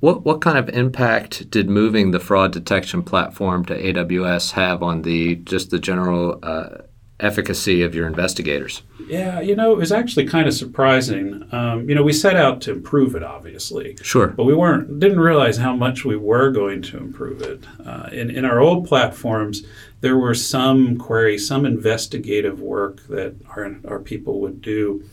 what, 0.00 0.24
what 0.24 0.40
kind 0.40 0.58
of 0.58 0.68
impact 0.70 1.48
did 1.48 1.70
moving 1.70 2.10
the 2.10 2.18
fraud 2.18 2.52
detection 2.52 3.04
platform 3.04 3.64
to 3.66 3.80
AWS 3.80 4.50
have 4.50 4.82
on 4.82 5.02
the 5.02 5.36
just 5.36 5.70
the 5.70 5.78
general 5.78 6.40
uh, 6.42 6.78
efficacy 7.22 7.82
of 7.82 7.94
your 7.94 8.06
investigators? 8.06 8.82
Yeah, 9.06 9.40
you 9.40 9.54
know, 9.54 9.72
it 9.72 9.78
was 9.78 9.92
actually 9.92 10.26
kind 10.26 10.48
of 10.48 10.54
surprising. 10.54 11.48
Um, 11.52 11.88
you 11.88 11.94
know, 11.94 12.02
we 12.02 12.12
set 12.12 12.36
out 12.36 12.60
to 12.62 12.72
improve 12.72 13.14
it, 13.14 13.22
obviously. 13.22 13.96
Sure. 14.02 14.28
But 14.28 14.44
we 14.44 14.54
weren't 14.54 14.98
didn't 14.98 15.20
realize 15.20 15.56
how 15.56 15.74
much 15.74 16.04
we 16.04 16.16
were 16.16 16.50
going 16.50 16.82
to 16.82 16.98
improve 16.98 17.40
it. 17.40 17.64
Uh, 17.86 18.08
in 18.12 18.28
in 18.28 18.44
our 18.44 18.60
old 18.60 18.86
platforms, 18.86 19.62
there 20.00 20.18
were 20.18 20.34
some 20.34 20.98
queries, 20.98 21.46
some 21.46 21.64
investigative 21.64 22.60
work 22.60 23.06
that 23.06 23.36
our 23.50 23.76
our 23.86 24.00
people 24.00 24.40
would 24.40 24.60
do 24.60 25.04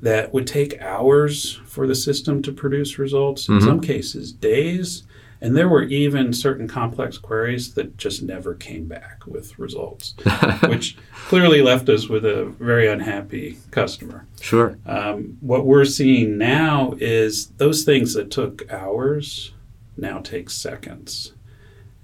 that 0.00 0.32
would 0.32 0.46
take 0.46 0.80
hours 0.80 1.54
for 1.64 1.86
the 1.86 1.94
system 1.94 2.42
to 2.42 2.52
produce 2.52 2.98
results. 2.98 3.48
In 3.48 3.56
mm-hmm. 3.56 3.66
some 3.66 3.80
cases, 3.80 4.32
days. 4.32 5.04
And 5.40 5.56
there 5.56 5.68
were 5.68 5.84
even 5.84 6.32
certain 6.32 6.66
complex 6.66 7.16
queries 7.16 7.74
that 7.74 7.96
just 7.96 8.22
never 8.22 8.54
came 8.54 8.86
back 8.86 9.24
with 9.24 9.56
results, 9.56 10.14
which 10.66 10.96
clearly 11.26 11.62
left 11.62 11.88
us 11.88 12.08
with 12.08 12.24
a 12.24 12.46
very 12.58 12.88
unhappy 12.88 13.58
customer. 13.70 14.26
Sure. 14.40 14.78
Um, 14.84 15.38
what 15.40 15.64
we're 15.64 15.84
seeing 15.84 16.38
now 16.38 16.94
is 16.98 17.48
those 17.50 17.84
things 17.84 18.14
that 18.14 18.32
took 18.32 18.68
hours 18.72 19.52
now 19.96 20.18
take 20.18 20.50
seconds, 20.50 21.34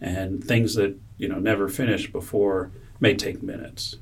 and 0.01 0.43
things 0.43 0.75
that 0.75 0.97
you 1.17 1.29
know 1.29 1.39
never 1.39 1.69
finished 1.69 2.13
before 2.13 2.71
may 3.01 3.15
take 3.15 3.43
minutes 3.43 3.97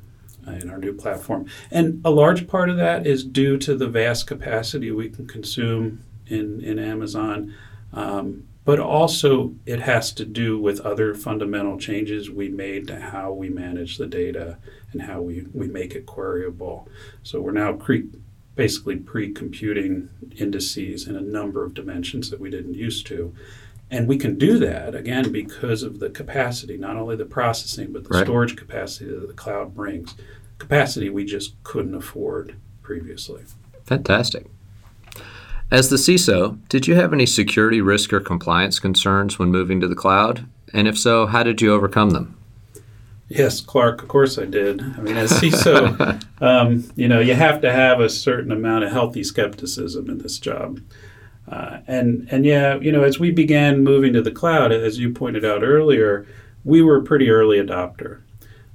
in 0.47 0.71
our 0.71 0.79
new 0.79 0.93
platform. 0.93 1.47
And 1.71 2.01
a 2.05 2.11
large 2.11 2.49
part 2.49 2.69
of 2.71 2.77
that 2.77 3.07
is 3.07 3.25
due 3.25 3.59
to 3.59 3.77
the 3.77 3.89
vast 3.89 4.27
capacity 4.27 4.91
we 4.91 5.09
can 5.09 5.27
consume 5.27 6.05
in 6.27 6.61
in 6.61 6.79
Amazon. 6.79 7.55
Um, 7.93 8.49
but 8.65 8.79
also 8.79 9.55
it 9.67 9.81
has 9.81 10.13
to 10.13 10.25
do 10.25 10.59
with 10.59 10.81
other 10.81 11.15
fundamental 11.15 11.79
changes 11.79 12.31
we 12.31 12.49
made 12.49 12.87
to 12.87 13.01
how 13.01 13.33
we 13.33 13.49
manage 13.49 13.99
the 13.99 14.07
data 14.07 14.59
and 14.93 15.03
how 15.03 15.21
we, 15.21 15.47
we 15.53 15.67
make 15.67 15.95
it 15.95 16.07
queryable. 16.07 16.87
So 17.23 17.41
we're 17.41 17.53
now 17.53 17.77
basically 18.55 18.97
pre 18.97 19.33
computing 19.33 20.11
indices 20.37 21.09
in 21.09 21.17
a 21.17 21.21
number 21.21 21.65
of 21.65 21.75
dimensions 21.75 22.31
that 22.31 22.41
we 22.41 22.51
didn't 22.51 22.75
used 22.75 23.07
to. 23.09 23.35
And 23.93 24.09
we 24.09 24.17
can 24.17 24.39
do 24.39 24.59
that, 24.59 24.95
again, 24.95 25.31
because 25.31 25.83
of 25.83 26.01
the 26.01 26.09
capacity, 26.09 26.79
not 26.79 26.97
only 26.97 27.15
the 27.15 27.27
processing, 27.27 27.93
but 27.93 28.05
the 28.05 28.09
right. 28.09 28.25
storage 28.25 28.57
capacity 28.57 29.11
that 29.11 29.29
the 29.29 29.35
cloud 29.35 29.75
brings. 29.75 30.15
Capacity 30.59 31.11
we 31.11 31.27
just 31.27 31.63
couldn't 31.63 31.95
afford 31.95 32.57
previously. 32.81 33.45
Fantastic. 33.85 34.47
As 35.71 35.91
the 35.91 35.97
CISO, 35.97 36.59
did 36.71 36.87
you 36.87 36.95
have 36.95 37.13
any 37.13 37.27
security 37.27 37.83
risk 37.83 38.15
or 38.15 38.21
compliance 38.21 38.79
concerns 38.79 39.39
when 39.39 39.51
moving 39.51 39.79
to 39.83 39.89
the 39.89 39.95
cloud? 39.95 40.49
And 40.73 40.89
if 40.89 40.99
so, 40.99 41.27
how 41.27 41.43
did 41.43 41.61
you 41.61 41.75
overcome 41.75 42.11
them? 42.11 42.39
Yes, 43.29 43.61
Clarke, 43.61 44.03
of 44.03 44.09
course 44.09 44.39
I 44.39 44.47
did. 44.47 44.81
I 44.81 45.01
mean, 45.03 45.19
as 45.19 45.33
CISO, 45.33 46.23
um, 46.41 46.91
you 46.97 47.09
know, 47.09 47.21
you 47.21 47.35
have 47.35 47.61
to 47.61 47.71
have 47.71 48.01
a 48.01 48.09
certain 48.09 48.53
amount 48.53 48.85
of 48.85 48.93
healthy 48.93 49.23
skepticism 49.23 50.09
in 50.09 50.17
this 50.17 50.39
job. 50.39 50.81
Uh, 51.49 51.79
and, 51.87 52.29
and 52.31 52.45
yeah, 52.45 52.77
you 52.77 52.93
know, 52.93 53.03
as 53.03 53.19
we 53.19 53.31
began 53.31 53.83
moving 53.85 54.13
to 54.13 54.23
the 54.23 54.31
cloud, 54.31 54.73
as 54.73 54.99
you 54.99 55.13
pointed 55.13 55.45
out 55.45 55.63
earlier, 55.63 56.27
we 56.65 56.81
were 56.81 56.97
a 56.97 57.03
pretty 57.03 57.31
early 57.31 57.59
adopter. 57.59 58.21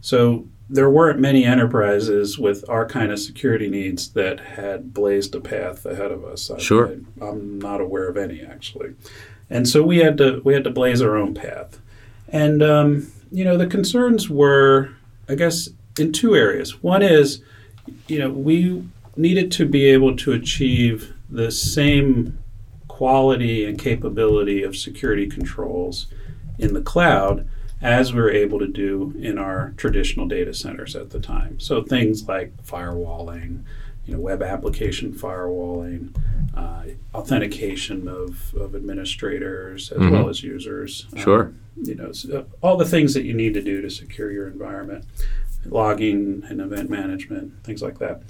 So 0.01 0.47
there 0.69 0.89
weren't 0.89 1.19
many 1.19 1.45
enterprises 1.45 2.37
with 2.37 2.67
our 2.69 2.85
kind 2.85 3.11
of 3.11 3.19
security 3.19 3.69
needs 3.69 4.09
that 4.09 4.39
had 4.39 4.93
blazed 4.93 5.33
a 5.35 5.39
path 5.39 5.85
ahead 5.85 6.11
of 6.11 6.25
us. 6.25 6.51
I, 6.51 6.57
sure, 6.57 6.89
I, 7.21 7.25
I'm 7.25 7.59
not 7.59 7.81
aware 7.81 8.07
of 8.07 8.17
any 8.17 8.41
actually, 8.41 8.93
and 9.49 9.67
so 9.67 9.81
we 9.83 9.99
had 9.99 10.17
to 10.17 10.41
we 10.43 10.53
had 10.53 10.63
to 10.65 10.69
blaze 10.69 11.01
our 11.01 11.15
own 11.15 11.33
path, 11.33 11.79
and 12.27 12.61
um, 12.61 13.11
you 13.31 13.43
know 13.45 13.57
the 13.57 13.67
concerns 13.67 14.29
were, 14.29 14.89
I 15.29 15.35
guess, 15.35 15.69
in 15.97 16.11
two 16.11 16.35
areas. 16.35 16.83
One 16.83 17.01
is, 17.01 17.41
you 18.07 18.19
know, 18.19 18.29
we 18.29 18.83
needed 19.15 19.51
to 19.53 19.65
be 19.65 19.85
able 19.85 20.15
to 20.17 20.33
achieve 20.33 21.13
the 21.29 21.51
same 21.51 22.37
quality 22.97 23.63
and 23.63 23.77
capability 23.77 24.63
of 24.63 24.75
security 24.75 25.27
controls 25.27 26.07
in 26.57 26.73
the 26.73 26.81
cloud 26.81 27.47
as 27.79 28.11
we 28.11 28.19
were 28.19 28.31
able 28.31 28.57
to 28.57 28.65
do 28.65 29.13
in 29.19 29.37
our 29.37 29.71
traditional 29.77 30.27
data 30.27 30.51
centers 30.51 30.95
at 30.95 31.11
the 31.11 31.19
time. 31.19 31.59
So 31.59 31.83
things 31.83 32.27
like 32.27 32.57
firewalling, 32.63 33.63
you 34.07 34.15
know, 34.15 34.19
web 34.19 34.41
application 34.41 35.13
firewalling, 35.13 36.17
uh, 36.55 36.85
authentication 37.13 38.07
of, 38.07 38.55
of 38.55 38.73
administrators 38.73 39.91
as 39.91 39.99
mm-hmm. 39.99 40.13
well 40.13 40.27
as 40.27 40.41
users. 40.41 41.05
Um, 41.13 41.19
sure. 41.19 41.43
Um, 41.43 41.59
you 41.83 41.93
know, 41.93 42.11
so 42.13 42.39
uh, 42.39 42.43
all 42.65 42.77
the 42.77 42.85
things 42.85 43.13
that 43.13 43.25
you 43.25 43.35
need 43.35 43.53
to 43.53 43.61
do 43.61 43.79
to 43.79 43.91
secure 43.91 44.31
your 44.31 44.47
environment, 44.47 45.05
logging 45.65 46.43
and 46.49 46.61
event 46.61 46.89
management, 46.89 47.63
things 47.63 47.83
like 47.83 47.99
that. 47.99 48.23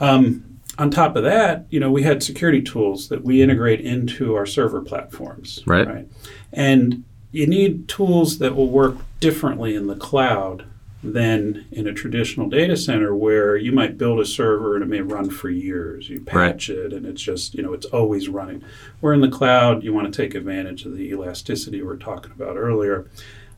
Um, 0.00 0.49
on 0.80 0.90
top 0.90 1.14
of 1.14 1.22
that, 1.24 1.66
you 1.68 1.78
know, 1.78 1.90
we 1.90 2.02
had 2.02 2.22
security 2.22 2.62
tools 2.62 3.10
that 3.10 3.22
we 3.22 3.42
integrate 3.42 3.82
into 3.82 4.34
our 4.34 4.46
server 4.46 4.80
platforms. 4.80 5.62
Right. 5.66 5.86
Right. 5.86 6.08
And 6.54 7.04
you 7.32 7.46
need 7.46 7.86
tools 7.86 8.38
that 8.38 8.56
will 8.56 8.70
work 8.70 8.96
differently 9.20 9.74
in 9.74 9.88
the 9.88 9.94
cloud 9.94 10.64
than 11.02 11.66
in 11.70 11.86
a 11.86 11.92
traditional 11.92 12.48
data 12.48 12.78
center 12.78 13.14
where 13.14 13.56
you 13.56 13.72
might 13.72 13.98
build 13.98 14.20
a 14.20 14.24
server 14.24 14.74
and 14.74 14.82
it 14.82 14.86
may 14.86 15.02
run 15.02 15.28
for 15.28 15.50
years. 15.50 16.08
You 16.08 16.22
patch 16.22 16.70
right. 16.70 16.78
it 16.78 16.92
and 16.94 17.04
it's 17.04 17.20
just, 17.20 17.54
you 17.54 17.62
know, 17.62 17.74
it's 17.74 17.86
always 17.86 18.30
running. 18.30 18.64
Where 19.00 19.12
in 19.12 19.20
the 19.20 19.28
cloud, 19.28 19.84
you 19.84 19.92
want 19.92 20.10
to 20.10 20.22
take 20.22 20.34
advantage 20.34 20.86
of 20.86 20.96
the 20.96 21.10
elasticity 21.10 21.82
we 21.82 21.86
were 21.88 21.98
talking 21.98 22.32
about 22.32 22.56
earlier. 22.56 23.06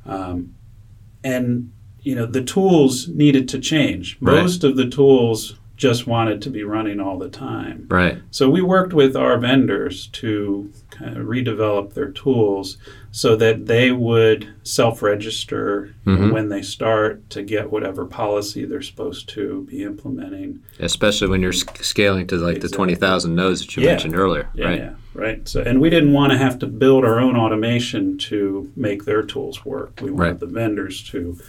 Um, 0.05 0.57
and, 1.23 1.71
you 2.01 2.17
know, 2.17 2.27
the 2.27 2.43
tools 2.43 3.07
needed 3.07 3.49
to 3.51 3.61
change. 3.61 4.19
Right. 4.21 4.43
Most 4.43 4.65
of 4.65 4.75
the 4.75 4.91
tools 4.91 5.55
just 5.83 6.07
wanted 6.07 6.41
to 6.41 6.49
be 6.49 6.63
running 6.63 7.01
all 7.01 7.19
the 7.19 7.29
time. 7.29 7.89
Right. 7.91 8.23
So 8.31 8.49
we 8.49 8.63
worked 8.63 8.93
with 8.93 9.17
our 9.17 9.37
vendors 9.37 10.07
to 10.09 10.73
kind 10.91 11.17
of 11.17 11.27
redevelop 11.27 11.95
their 11.95 12.13
tools 12.13 12.77
so 13.11 13.35
that 13.35 13.67
they 13.67 13.91
would 13.91 14.55
self-register 14.63 15.93
mm-hmm. 16.07 16.31
when 16.31 16.51
they 16.51 16.63
start 16.63 17.29
to 17.31 17.43
get 17.43 17.73
whatever 17.73 18.07
policy 18.07 18.65
they're 18.65 18.81
supposed 18.81 19.29
to 19.31 19.65
be 19.65 19.83
implementing. 19.83 20.63
Especially 20.79 21.27
when 21.27 21.43
you're 21.43 21.53
scaling 21.53 22.29
to 22.29 22.37
like 22.37 22.59
exactly. 22.59 22.69
the 22.69 22.77
20,000 22.77 23.35
nodes 23.35 23.63
that 23.63 23.77
you 23.77 23.83
yeah. 23.83 23.89
mentioned 23.89 24.15
earlier, 24.15 24.49
yeah, 24.55 24.65
right? 24.65 24.79
Yeah, 24.79 24.95
right. 25.15 25.49
So 25.49 25.63
and 25.63 25.81
we 25.81 25.91
didn't 25.91 26.13
want 26.13 26.31
to 26.31 26.39
have 26.39 26.61
to 26.61 26.69
build 26.69 27.05
our 27.05 27.19
own 27.19 27.37
automation 27.37 28.19
to 28.19 28.71
make 28.77 29.05
their 29.05 29.25
tools 29.25 29.65
work. 29.65 29.99
We 30.01 30.13
wanted 30.13 30.31
right. 30.31 30.39
the 30.39 30.47
vendors 30.47 31.03
to 31.11 31.41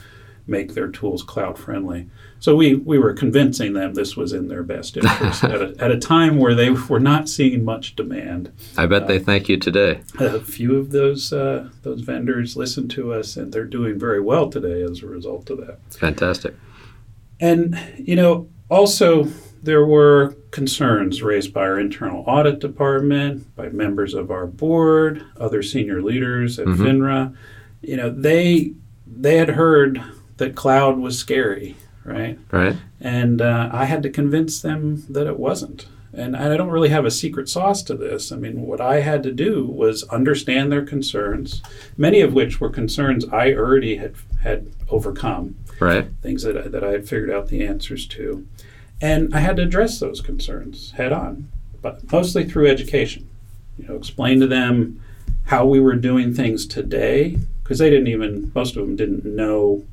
make 0.45 0.73
their 0.73 0.87
tools 0.87 1.23
cloud 1.23 1.57
friendly. 1.57 2.09
So 2.39 2.55
we, 2.55 2.75
we 2.75 2.99
were 2.99 3.13
convincing 3.13 3.73
them 3.73 3.93
this 3.93 4.17
was 4.17 4.33
in 4.33 4.49
their 4.49 4.63
best 4.63 4.97
interest 4.97 5.43
at, 5.45 5.61
a, 5.61 5.75
at 5.79 5.91
a 5.91 5.97
time 5.97 6.37
where 6.37 6.53
they 6.53 6.69
were 6.69 6.99
not 6.99 7.29
seeing 7.29 7.63
much 7.63 7.95
demand. 7.95 8.51
I 8.77 8.85
bet 8.85 9.03
uh, 9.03 9.07
they 9.07 9.19
thank 9.19 9.47
you 9.47 9.57
today. 9.57 10.01
A 10.19 10.39
few 10.41 10.75
of 10.77 10.91
those 10.91 11.31
uh, 11.31 11.69
those 11.83 12.01
vendors 12.01 12.57
listened 12.57 12.91
to 12.91 13.13
us, 13.13 13.37
and 13.37 13.53
they're 13.53 13.63
doing 13.63 13.97
very 13.97 14.19
well 14.19 14.49
today 14.49 14.81
as 14.83 15.01
a 15.01 15.07
result 15.07 15.49
of 15.49 15.59
that. 15.65 15.79
Fantastic. 15.93 16.55
And 17.39 17.79
you 17.97 18.15
know, 18.15 18.49
also 18.69 19.25
there 19.61 19.85
were 19.85 20.35
concerns 20.51 21.23
raised 21.23 21.53
by 21.53 21.61
our 21.61 21.79
internal 21.79 22.25
audit 22.27 22.59
department, 22.59 23.55
by 23.55 23.69
members 23.69 24.13
of 24.13 24.29
our 24.29 24.45
board, 24.45 25.25
other 25.37 25.63
senior 25.63 26.01
leaders 26.01 26.59
at 26.59 26.67
mm-hmm. 26.67 26.83
FINRA. 26.83 27.37
You 27.81 27.95
know, 27.95 28.09
they 28.09 28.73
they 29.07 29.37
had 29.37 29.49
heard 29.49 30.03
that 30.37 30.55
cloud 30.55 30.97
was 30.97 31.17
scary, 31.17 31.75
right? 32.03 32.37
Right. 32.51 32.75
And 32.99 33.41
uh, 33.41 33.69
I 33.71 33.85
had 33.85 34.03
to 34.03 34.09
convince 34.09 34.61
them 34.61 35.03
that 35.09 35.27
it 35.27 35.39
wasn't. 35.39 35.87
And 36.15 36.37
I 36.37 36.55
don't 36.57 36.69
really 36.69 36.89
have 36.89 37.05
a 37.05 37.11
secret 37.11 37.49
sauce 37.49 37.81
to 37.83 37.95
this. 37.95 38.31
I 38.31 38.35
mean, 38.35 38.61
what 38.61 38.79
I 38.79 38.99
had 38.99 39.23
to 39.23 39.31
do 39.31 39.65
was 39.65 40.03
understand 40.09 40.71
their 40.71 40.85
concerns, 40.85 41.63
many 41.97 42.21
of 42.21 42.33
which 42.33 42.61
were 42.61 42.69
concerns 42.69 43.25
I 43.25 43.53
already 43.53 43.95
had 43.95 44.15
had 44.41 44.67
overcome. 44.89 45.55
Right. 45.79 46.07
Things 46.21 46.43
that 46.43 46.71
that 46.71 46.83
I 46.83 46.91
had 46.91 47.09
figured 47.09 47.31
out 47.31 47.47
the 47.47 47.65
answers 47.65 48.05
to, 48.07 48.45
and 49.01 49.33
I 49.33 49.39
had 49.39 49.55
to 49.55 49.63
address 49.63 49.99
those 49.99 50.21
concerns 50.21 50.91
head 50.91 51.11
on, 51.11 51.49
but 51.81 52.11
mostly 52.11 52.45
through 52.45 52.67
education. 52.67 53.27
You 53.79 53.87
know, 53.87 53.95
explain 53.95 54.39
to 54.41 54.47
them 54.47 55.01
how 55.45 55.65
we 55.65 55.79
were 55.79 55.95
doing 55.95 56.33
things 56.33 56.67
today 56.67 57.37
because 57.63 57.79
they 57.79 57.89
didn't 57.89 58.07
even 58.07 58.51
most 58.53 58.75
of 58.75 58.85
them 58.85 58.95
didn't 58.95 59.25
know 59.25 59.83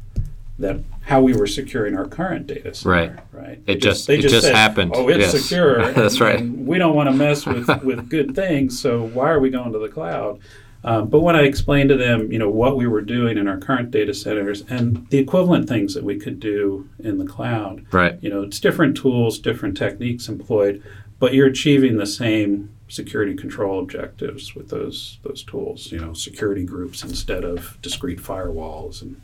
that 0.61 0.81
how 1.02 1.21
we 1.21 1.35
were 1.35 1.47
securing 1.47 1.97
our 1.97 2.07
current 2.07 2.47
data 2.47 2.75
center. 2.75 2.90
Right. 2.90 3.12
Right. 3.33 3.62
It 3.67 3.76
just, 3.76 4.07
they 4.07 4.17
just, 4.17 4.26
it 4.26 4.37
just 4.37 4.47
said, 4.47 4.55
happened. 4.55 4.93
Oh, 4.95 5.09
it's 5.09 5.33
yes. 5.33 5.43
secure. 5.43 5.93
That's 5.93 6.21
right. 6.21 6.40
we 6.43 6.79
don't 6.79 6.95
want 6.95 7.09
to 7.09 7.14
mess 7.14 7.47
with 7.47 7.69
with 7.85 8.09
good 8.09 8.35
things. 8.35 8.81
So 8.81 9.07
why 9.09 9.31
are 9.31 9.40
we 9.40 9.50
going 9.50 9.73
to 9.73 9.79
the 9.79 9.88
cloud? 9.88 10.40
Um, 10.83 11.09
but 11.09 11.21
when 11.21 11.37
I 11.37 11.43
explained 11.43 11.90
to 11.90 11.97
them, 11.97 12.33
you 12.33 12.38
know, 12.38 12.49
what 12.49 12.76
we 12.76 12.87
were 12.87 13.02
doing 13.02 13.37
in 13.37 13.47
our 13.47 13.59
current 13.59 13.90
data 13.90 14.14
centers 14.14 14.62
and 14.62 15.07
the 15.11 15.19
equivalent 15.19 15.69
things 15.69 15.93
that 15.95 16.05
we 16.05 16.19
could 16.19 16.40
do 16.40 16.88
in 16.99 17.19
the 17.19 17.26
cloud, 17.26 17.85
right? 17.93 18.19
You 18.23 18.31
know, 18.31 18.43
it's 18.43 18.61
different 18.61 18.97
tools, 18.97 19.38
different 19.38 19.76
techniques 19.76 20.29
employed, 20.29 20.83
but 21.19 21.35
you're 21.35 21.49
achieving 21.49 21.99
the 21.99 22.07
same 22.07 22.75
security 22.91 23.35
control 23.35 23.81
objectives 23.81 24.55
with 24.55 24.69
those 24.69 25.19
those 25.23 25.43
tools. 25.43 25.91
You 25.91 26.01
know, 26.01 26.13
security 26.13 26.65
groups 26.65 27.03
instead 27.03 27.45
of 27.45 27.81
discrete 27.81 28.21
firewalls 28.21 29.01
and 29.01 29.23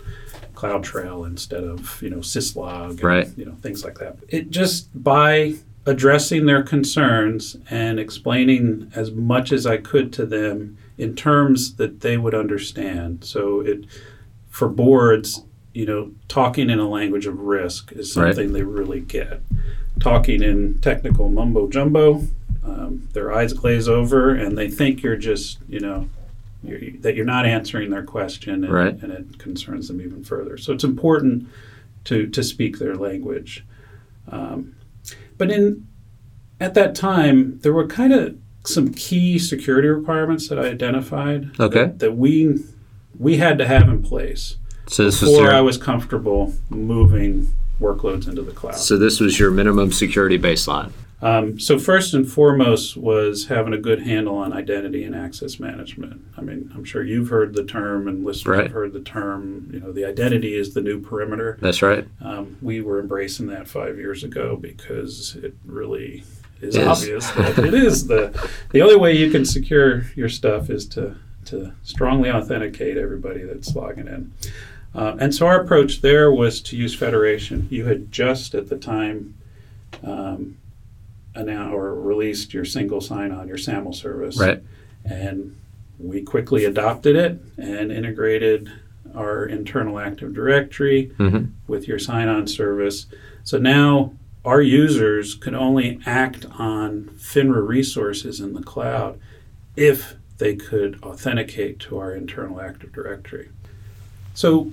CloudTrail 0.55 1.27
instead 1.27 1.65
of 1.65 2.01
you 2.01 2.09
know 2.09 2.19
syslog, 2.19 2.91
and, 2.91 3.03
right? 3.03 3.29
You 3.37 3.45
know, 3.45 3.57
things 3.61 3.85
like 3.85 3.99
that. 3.99 4.17
It 4.29 4.51
just 4.51 4.89
by 5.03 5.57
addressing 5.85 6.47
their 6.47 6.63
concerns 6.63 7.57
and 7.71 8.01
explaining 8.01 8.91
as 8.95 9.13
much 9.13 9.53
as 9.53 9.67
I 9.67 9.77
could 9.77 10.13
to 10.15 10.27
them 10.27 10.77
in 10.99 11.15
terms 11.15 11.77
that 11.77 12.01
they 12.01 12.17
would 12.17 12.35
understand. 12.35 13.25
So 13.25 13.61
it 13.61 13.85
for 14.51 14.69
boards, 14.69 15.45
you 15.75 15.87
know, 15.87 16.13
talking 16.29 16.71
in 16.71 16.81
a 16.81 16.89
language 16.89 17.27
of 17.27 17.39
risk 17.39 17.93
is 17.93 18.13
something 18.13 18.47
right. 18.47 18.53
they 18.53 18.63
really 18.63 19.01
get. 19.01 19.43
Talking 20.01 20.43
in 20.43 20.81
technical 20.81 21.29
mumbo 21.29 21.69
jumbo, 21.69 22.23
um, 22.67 23.09
their 23.13 23.33
eyes 23.33 23.53
glaze 23.53 23.89
over 23.89 24.35
and 24.35 24.59
they 24.59 24.69
think 24.69 25.03
you're 25.03 25.17
just, 25.17 25.59
you 25.69 25.81
know, 25.81 26.09
you're, 26.63 26.81
that 27.01 27.15
you're 27.15 27.25
not 27.25 27.47
answering 27.47 27.91
their 27.91 28.03
question, 28.03 28.65
and, 28.65 28.73
right. 28.73 29.03
and 29.03 29.13
it 29.13 29.39
concerns 29.39 29.89
them 29.89 30.01
even 30.01 30.25
further. 30.25 30.59
So 30.59 30.73
it's 30.73 30.85
important 30.85 31.49
to 32.05 32.27
to 32.29 32.43
speak 32.43 32.79
their 32.79 32.97
language. 32.97 33.65
Um, 34.31 34.75
but 35.39 35.51
in 35.51 35.87
at 36.61 36.75
that 36.75 36.95
time, 36.95 37.59
there 37.61 37.73
were 37.73 37.87
kind 37.87 38.13
of 38.13 38.37
some 38.65 38.93
key 38.93 39.39
security 39.39 39.89
requirements 39.89 40.49
that 40.49 40.59
I 40.59 40.69
identified 40.69 41.51
okay. 41.61 41.85
that, 41.85 41.99
that 42.01 42.13
we 42.13 42.65
we 43.19 43.37
had 43.37 43.59
to 43.59 43.67
have 43.67 43.89
in 43.89 44.03
place 44.03 44.57
so 44.89 45.11
before 45.11 45.45
your, 45.45 45.55
I 45.55 45.61
was 45.61 45.79
comfortable 45.79 46.55
moving 46.71 47.55
workloads 47.81 48.29
into 48.29 48.43
the 48.43 48.53
cloud. 48.53 48.77
So 48.77 48.97
this 48.97 49.21
was 49.21 49.39
your 49.39 49.51
minimum 49.51 49.93
security 49.93 50.39
baseline. 50.39 50.93
Um, 51.23 51.59
so 51.59 51.79
first 51.79 52.13
and 52.13 52.31
foremost 52.31 52.97
was 52.97 53.47
having 53.47 53.73
a 53.73 53.79
good 53.79 54.03
handle 54.03 54.37
on 54.37 54.53
identity 54.53 55.03
and 55.03 55.15
access 55.15 55.59
management. 55.59 56.21
I 56.37 56.43
mean, 56.43 56.71
I'm 56.75 56.85
sure 56.85 57.03
you've 57.03 57.31
heard 57.31 57.55
the 57.55 57.65
term, 57.65 58.07
and 58.07 58.25
listeners 58.25 58.57
right. 58.57 58.63
have 58.65 58.73
heard 58.73 58.93
the 58.93 59.01
term. 59.01 59.71
You 59.73 59.81
know, 59.81 59.93
the 59.93 60.05
identity 60.05 60.55
is 60.55 60.75
the 60.75 60.83
new 60.83 61.01
perimeter. 61.01 61.57
That's 61.61 61.81
right. 61.81 62.07
Um, 62.21 62.59
we 62.61 62.83
were 62.83 63.01
embracing 63.01 63.47
that 63.47 63.67
five 63.67 63.97
years 63.97 64.25
ago 64.25 64.57
because 64.57 65.37
it 65.37 65.55
really 65.65 66.23
is, 66.61 66.77
is. 66.77 66.87
obvious 66.87 67.31
that 67.31 67.59
it 67.59 67.75
is 67.75 68.07
the 68.07 68.51
the 68.73 68.83
only 68.83 68.97
way 68.97 69.17
you 69.17 69.31
can 69.31 69.47
secure 69.47 70.03
your 70.17 70.29
stuff 70.29 70.69
is 70.69 70.87
to 70.89 71.17
to 71.47 71.73
strongly 71.83 72.31
authenticate 72.31 72.99
everybody 72.99 73.43
that's 73.43 73.75
logging 73.75 74.07
in. 74.07 74.33
Uh, 74.95 75.17
and 75.19 75.35
so 75.35 75.47
our 75.47 75.63
approach 75.63 76.03
there 76.03 76.31
was 76.31 76.61
to 76.61 76.77
use 76.77 76.95
federation. 76.95 77.69
You 77.71 77.87
had 77.87 78.13
just 78.13 78.55
at 78.55 78.69
the 78.69 78.77
time. 78.77 79.35
Um, 80.05 80.59
announced 81.37 81.75
or 81.75 81.95
released 81.95 82.53
your 82.53 82.65
single 82.65 83.01
sign-on, 83.01 83.47
your 83.47 83.59
SAML 83.59 83.93
service. 83.93 84.39
Right. 84.39 84.63
And 85.05 85.57
we 85.99 86.23
quickly 86.23 86.65
adopted 86.65 87.17
it 87.17 87.41
and 87.57 87.93
integrated 87.93 88.71
our 89.15 89.47
internal 89.47 89.99
Active 89.99 90.35
Directory 90.35 91.13
mm-hmm. 91.19 91.47
with 91.67 91.89
your 91.89 91.99
sign-on 91.99 92.47
service. 92.47 93.07
So 93.45 93.59
now 93.59 94.13
our 94.45 94.61
users 94.61 95.35
could 95.35 95.55
only 95.55 96.01
act 96.07 96.45
on 96.59 97.11
FINRA 97.17 97.67
resources 97.67 98.41
in 98.41 98.55
the 98.55 98.63
cloud 98.63 99.19
if 99.75 100.17
they 100.39 100.55
could 100.55 101.03
authenticate 101.03 101.79
to 101.81 101.99
our 101.99 102.13
internal 102.13 102.61
Active 102.61 102.93
Directory. 102.93 103.49
So 104.35 104.73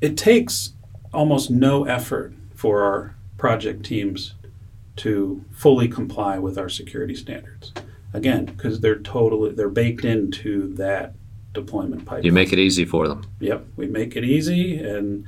it 0.00 0.16
takes 0.16 0.72
almost 1.12 1.50
no 1.50 1.84
effort 1.84 2.32
for 2.54 2.82
our 2.82 3.14
project 3.36 3.84
teams 3.84 4.34
to 4.98 5.44
fully 5.52 5.88
comply 5.88 6.38
with 6.38 6.58
our 6.58 6.68
security 6.68 7.14
standards. 7.14 7.72
Again, 8.12 8.46
because 8.46 8.80
they're 8.80 8.98
totally 8.98 9.52
they're 9.52 9.68
baked 9.68 10.04
into 10.04 10.74
that 10.74 11.14
deployment 11.52 12.04
pipeline. 12.04 12.24
You 12.24 12.32
make 12.32 12.52
it 12.52 12.58
easy 12.58 12.84
for 12.84 13.06
them. 13.06 13.26
Yep, 13.40 13.66
we 13.76 13.86
make 13.86 14.16
it 14.16 14.24
easy, 14.24 14.78
and 14.78 15.26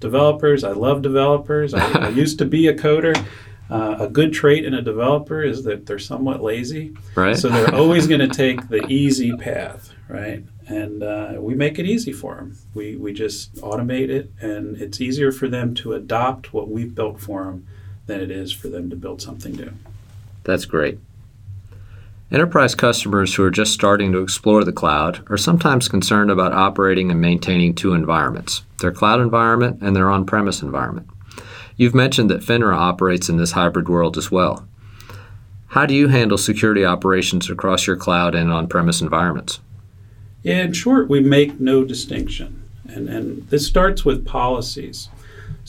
developers. 0.00 0.64
I 0.64 0.72
love 0.72 1.02
developers. 1.02 1.74
I, 1.74 2.06
I 2.06 2.08
used 2.08 2.38
to 2.38 2.44
be 2.44 2.66
a 2.68 2.74
coder. 2.74 3.16
Uh, 3.70 3.96
a 4.00 4.08
good 4.08 4.32
trait 4.32 4.64
in 4.64 4.74
a 4.74 4.82
developer 4.82 5.42
is 5.42 5.62
that 5.62 5.86
they're 5.86 5.98
somewhat 5.98 6.42
lazy. 6.42 6.96
Right. 7.14 7.36
So 7.36 7.48
they're 7.48 7.74
always 7.74 8.08
going 8.08 8.20
to 8.20 8.28
take 8.28 8.68
the 8.68 8.84
easy 8.88 9.36
path, 9.36 9.94
right? 10.08 10.44
And 10.66 11.04
uh, 11.04 11.34
we 11.38 11.54
make 11.54 11.78
it 11.78 11.86
easy 11.86 12.12
for 12.12 12.34
them. 12.34 12.58
We, 12.74 12.96
we 12.96 13.12
just 13.12 13.54
automate 13.56 14.08
it, 14.08 14.32
and 14.40 14.76
it's 14.76 15.00
easier 15.00 15.30
for 15.30 15.48
them 15.48 15.74
to 15.76 15.92
adopt 15.92 16.52
what 16.52 16.68
we've 16.68 16.94
built 16.94 17.20
for 17.20 17.44
them 17.44 17.66
than 18.06 18.20
it 18.20 18.30
is 18.30 18.52
for 18.52 18.68
them 18.68 18.90
to 18.90 18.96
build 18.96 19.22
something 19.22 19.52
new. 19.52 19.72
That's 20.44 20.64
great. 20.64 20.98
Enterprise 22.32 22.76
customers 22.76 23.34
who 23.34 23.42
are 23.42 23.50
just 23.50 23.72
starting 23.72 24.12
to 24.12 24.22
explore 24.22 24.62
the 24.62 24.72
cloud 24.72 25.20
are 25.28 25.36
sometimes 25.36 25.88
concerned 25.88 26.30
about 26.30 26.52
operating 26.52 27.10
and 27.10 27.20
maintaining 27.20 27.74
two 27.74 27.92
environments 27.92 28.62
their 28.78 28.92
cloud 28.92 29.20
environment 29.20 29.78
and 29.82 29.94
their 29.94 30.08
on 30.08 30.24
premise 30.24 30.62
environment. 30.62 31.06
You've 31.76 31.94
mentioned 31.94 32.30
that 32.30 32.42
FINRA 32.42 32.74
operates 32.74 33.28
in 33.28 33.36
this 33.36 33.52
hybrid 33.52 33.88
world 33.88 34.16
as 34.16 34.30
well. 34.30 34.66
How 35.68 35.86
do 35.86 35.94
you 35.94 36.08
handle 36.08 36.38
security 36.38 36.84
operations 36.84 37.50
across 37.50 37.86
your 37.86 37.96
cloud 37.96 38.34
and 38.34 38.50
on 38.50 38.68
premise 38.68 39.00
environments? 39.00 39.60
Yeah, 40.42 40.62
in 40.62 40.72
short, 40.72 41.08
we 41.08 41.20
make 41.20 41.60
no 41.60 41.84
distinction. 41.84 42.62
And, 42.88 43.08
and 43.08 43.48
this 43.48 43.66
starts 43.66 44.04
with 44.04 44.26
policies. 44.26 45.08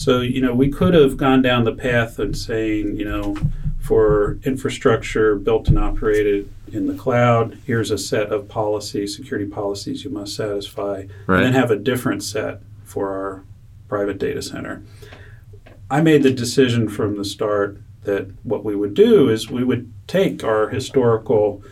So, 0.01 0.21
you 0.21 0.41
know, 0.41 0.55
we 0.55 0.71
could 0.71 0.95
have 0.95 1.15
gone 1.15 1.43
down 1.43 1.63
the 1.63 1.75
path 1.75 2.17
of 2.17 2.35
saying, 2.35 2.95
you 2.95 3.05
know, 3.05 3.37
for 3.79 4.39
infrastructure 4.43 5.35
built 5.35 5.67
and 5.67 5.77
operated 5.77 6.51
in 6.71 6.87
the 6.87 6.95
cloud, 6.95 7.59
here's 7.67 7.91
a 7.91 7.99
set 7.99 8.31
of 8.31 8.49
policies, 8.49 9.15
security 9.15 9.47
policies 9.47 10.03
you 10.03 10.09
must 10.09 10.35
satisfy, 10.35 11.05
right. 11.27 11.37
and 11.37 11.45
then 11.45 11.53
have 11.53 11.69
a 11.69 11.75
different 11.75 12.23
set 12.23 12.63
for 12.83 13.09
our 13.09 13.43
private 13.87 14.17
data 14.17 14.41
center. 14.41 14.81
I 15.91 16.01
made 16.01 16.23
the 16.23 16.33
decision 16.33 16.89
from 16.89 17.15
the 17.15 17.25
start 17.25 17.77
that 18.03 18.31
what 18.41 18.65
we 18.65 18.75
would 18.75 18.95
do 18.95 19.29
is 19.29 19.51
we 19.51 19.63
would 19.63 19.93
take 20.07 20.43
our 20.43 20.69
historical 20.69 21.63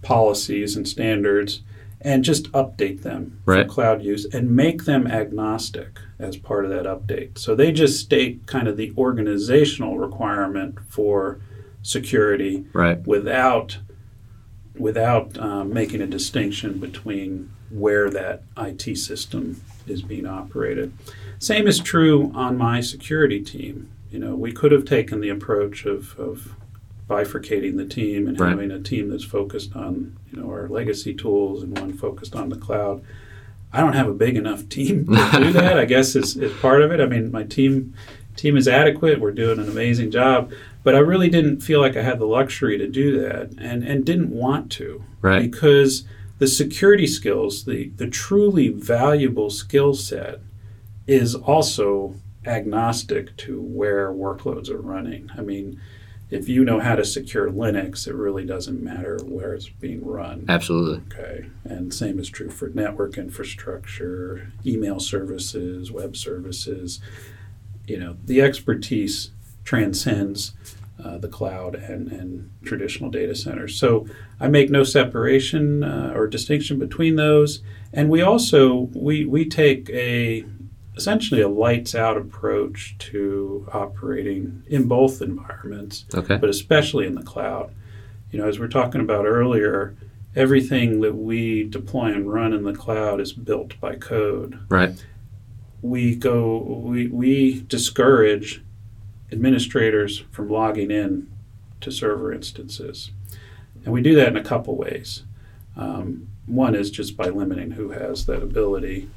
policies 0.00 0.74
and 0.74 0.88
standards 0.88 1.60
and 2.04 2.22
just 2.22 2.52
update 2.52 3.02
them 3.02 3.40
right. 3.46 3.66
for 3.66 3.72
cloud 3.72 4.02
use 4.02 4.26
and 4.26 4.54
make 4.54 4.84
them 4.84 5.06
agnostic 5.06 5.98
as 6.18 6.36
part 6.36 6.66
of 6.66 6.70
that 6.70 6.84
update. 6.84 7.38
So 7.38 7.54
they 7.54 7.72
just 7.72 7.98
state 7.98 8.46
kind 8.46 8.68
of 8.68 8.76
the 8.76 8.92
organizational 8.96 9.98
requirement 9.98 10.78
for 10.88 11.40
security 11.82 12.66
right. 12.72 13.04
without 13.06 13.78
without 14.76 15.38
um, 15.38 15.72
making 15.72 16.02
a 16.02 16.06
distinction 16.06 16.78
between 16.78 17.48
where 17.70 18.10
that 18.10 18.42
IT 18.56 18.98
system 18.98 19.62
is 19.86 20.02
being 20.02 20.26
operated. 20.26 20.92
Same 21.38 21.68
is 21.68 21.78
true 21.78 22.32
on 22.34 22.58
my 22.58 22.80
security 22.80 23.40
team. 23.40 23.88
You 24.10 24.18
know, 24.18 24.34
we 24.34 24.50
could 24.52 24.72
have 24.72 24.84
taken 24.84 25.20
the 25.20 25.28
approach 25.28 25.84
of, 25.86 26.18
of 26.18 26.56
bifurcating 27.08 27.76
the 27.76 27.84
team 27.84 28.26
and 28.26 28.38
right. 28.40 28.50
having 28.50 28.70
a 28.70 28.80
team 28.80 29.10
that's 29.10 29.24
focused 29.24 29.76
on 29.76 30.16
you 30.30 30.40
know 30.40 30.48
our 30.48 30.68
legacy 30.68 31.14
tools 31.14 31.62
and 31.62 31.78
one 31.78 31.92
focused 31.92 32.34
on 32.34 32.48
the 32.48 32.56
cloud. 32.56 33.02
I 33.72 33.80
don't 33.80 33.94
have 33.94 34.08
a 34.08 34.14
big 34.14 34.36
enough 34.36 34.68
team 34.68 35.06
to 35.06 35.40
do 35.40 35.52
that. 35.52 35.78
I 35.78 35.84
guess 35.84 36.16
is, 36.16 36.36
is 36.36 36.52
part 36.60 36.82
of 36.82 36.92
it. 36.92 37.00
I 37.00 37.06
mean, 37.06 37.30
my 37.30 37.44
team 37.44 37.94
team 38.36 38.56
is 38.56 38.66
adequate. 38.66 39.20
We're 39.20 39.32
doing 39.32 39.58
an 39.58 39.68
amazing 39.68 40.10
job, 40.10 40.52
but 40.82 40.94
I 40.94 40.98
really 40.98 41.28
didn't 41.28 41.60
feel 41.60 41.80
like 41.80 41.96
I 41.96 42.02
had 42.02 42.18
the 42.18 42.26
luxury 42.26 42.78
to 42.78 42.88
do 42.88 43.20
that, 43.20 43.50
and 43.58 43.84
and 43.84 44.04
didn't 44.04 44.30
want 44.30 44.72
to, 44.72 45.04
right? 45.20 45.50
Because 45.50 46.04
the 46.38 46.46
security 46.46 47.06
skills, 47.06 47.64
the 47.64 47.90
the 47.96 48.08
truly 48.08 48.68
valuable 48.68 49.50
skill 49.50 49.94
set, 49.94 50.40
is 51.06 51.34
also 51.34 52.14
agnostic 52.46 53.36
to 53.36 53.60
where 53.60 54.10
workloads 54.12 54.70
are 54.70 54.80
running. 54.80 55.30
I 55.36 55.42
mean 55.42 55.80
if 56.34 56.48
you 56.48 56.64
know 56.64 56.80
how 56.80 56.96
to 56.96 57.04
secure 57.04 57.48
Linux, 57.48 58.08
it 58.08 58.14
really 58.14 58.44
doesn't 58.44 58.82
matter 58.82 59.18
where 59.24 59.54
it's 59.54 59.68
being 59.68 60.04
run. 60.04 60.44
Absolutely. 60.48 61.00
Okay. 61.12 61.46
And 61.62 61.94
same 61.94 62.18
is 62.18 62.28
true 62.28 62.50
for 62.50 62.70
network 62.70 63.16
infrastructure, 63.16 64.52
email 64.66 64.98
services, 64.98 65.92
web 65.92 66.16
services. 66.16 66.98
You 67.86 68.00
know, 68.00 68.16
the 68.24 68.40
expertise 68.40 69.30
transcends 69.64 70.54
uh, 71.02 71.18
the 71.18 71.28
cloud 71.28 71.76
and, 71.76 72.10
and 72.10 72.50
traditional 72.64 73.10
data 73.10 73.36
centers. 73.36 73.78
So 73.78 74.06
I 74.40 74.48
make 74.48 74.70
no 74.70 74.82
separation 74.82 75.84
uh, 75.84 76.14
or 76.16 76.26
distinction 76.26 76.80
between 76.80 77.14
those. 77.14 77.62
And 77.92 78.10
we 78.10 78.22
also 78.22 78.90
we 78.92 79.24
we 79.24 79.48
take 79.48 79.88
a 79.90 80.44
essentially 80.96 81.40
a 81.40 81.48
lights 81.48 81.94
out 81.94 82.16
approach 82.16 82.96
to 82.98 83.68
operating 83.72 84.62
in 84.66 84.86
both 84.86 85.20
environments, 85.20 86.04
okay. 86.14 86.36
but 86.36 86.48
especially 86.48 87.06
in 87.06 87.14
the 87.14 87.22
cloud. 87.22 87.72
You 88.30 88.38
know, 88.38 88.48
as 88.48 88.58
we 88.58 88.66
are 88.66 88.68
talking 88.68 89.00
about 89.00 89.26
earlier, 89.26 89.96
everything 90.36 91.00
that 91.00 91.14
we 91.14 91.64
deploy 91.64 92.12
and 92.12 92.32
run 92.32 92.52
in 92.52 92.64
the 92.64 92.74
cloud 92.74 93.20
is 93.20 93.32
built 93.32 93.78
by 93.80 93.96
code. 93.96 94.58
Right. 94.68 95.04
We 95.82 96.16
go 96.16 96.58
we, 96.58 97.08
we 97.08 97.60
discourage 97.62 98.62
administrators 99.30 100.24
from 100.30 100.48
logging 100.48 100.90
in 100.90 101.30
to 101.80 101.90
server 101.90 102.32
instances. 102.32 103.10
And 103.84 103.92
we 103.92 104.00
do 104.00 104.14
that 104.14 104.28
in 104.28 104.36
a 104.36 104.44
couple 104.44 104.76
ways. 104.76 105.24
Um, 105.76 106.28
one 106.46 106.74
is 106.74 106.90
just 106.90 107.16
by 107.16 107.28
limiting 107.28 107.72
who 107.72 107.90
has 107.90 108.26
that 108.26 108.42
ability. 108.42 109.10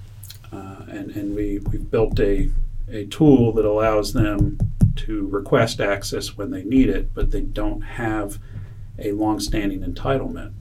Uh, 0.51 0.85
and 0.89 1.11
and 1.11 1.35
we, 1.35 1.59
we've 1.59 1.89
built 1.91 2.19
a, 2.19 2.49
a 2.89 3.05
tool 3.05 3.51
that 3.53 3.65
allows 3.65 4.13
them 4.13 4.57
to 4.95 5.27
request 5.27 5.79
access 5.79 6.37
when 6.37 6.51
they 6.51 6.63
need 6.63 6.89
it, 6.89 7.13
but 7.13 7.31
they 7.31 7.41
don't 7.41 7.81
have 7.81 8.39
a 8.97 9.11
long-standing 9.11 9.81
entitlement. 9.81 10.53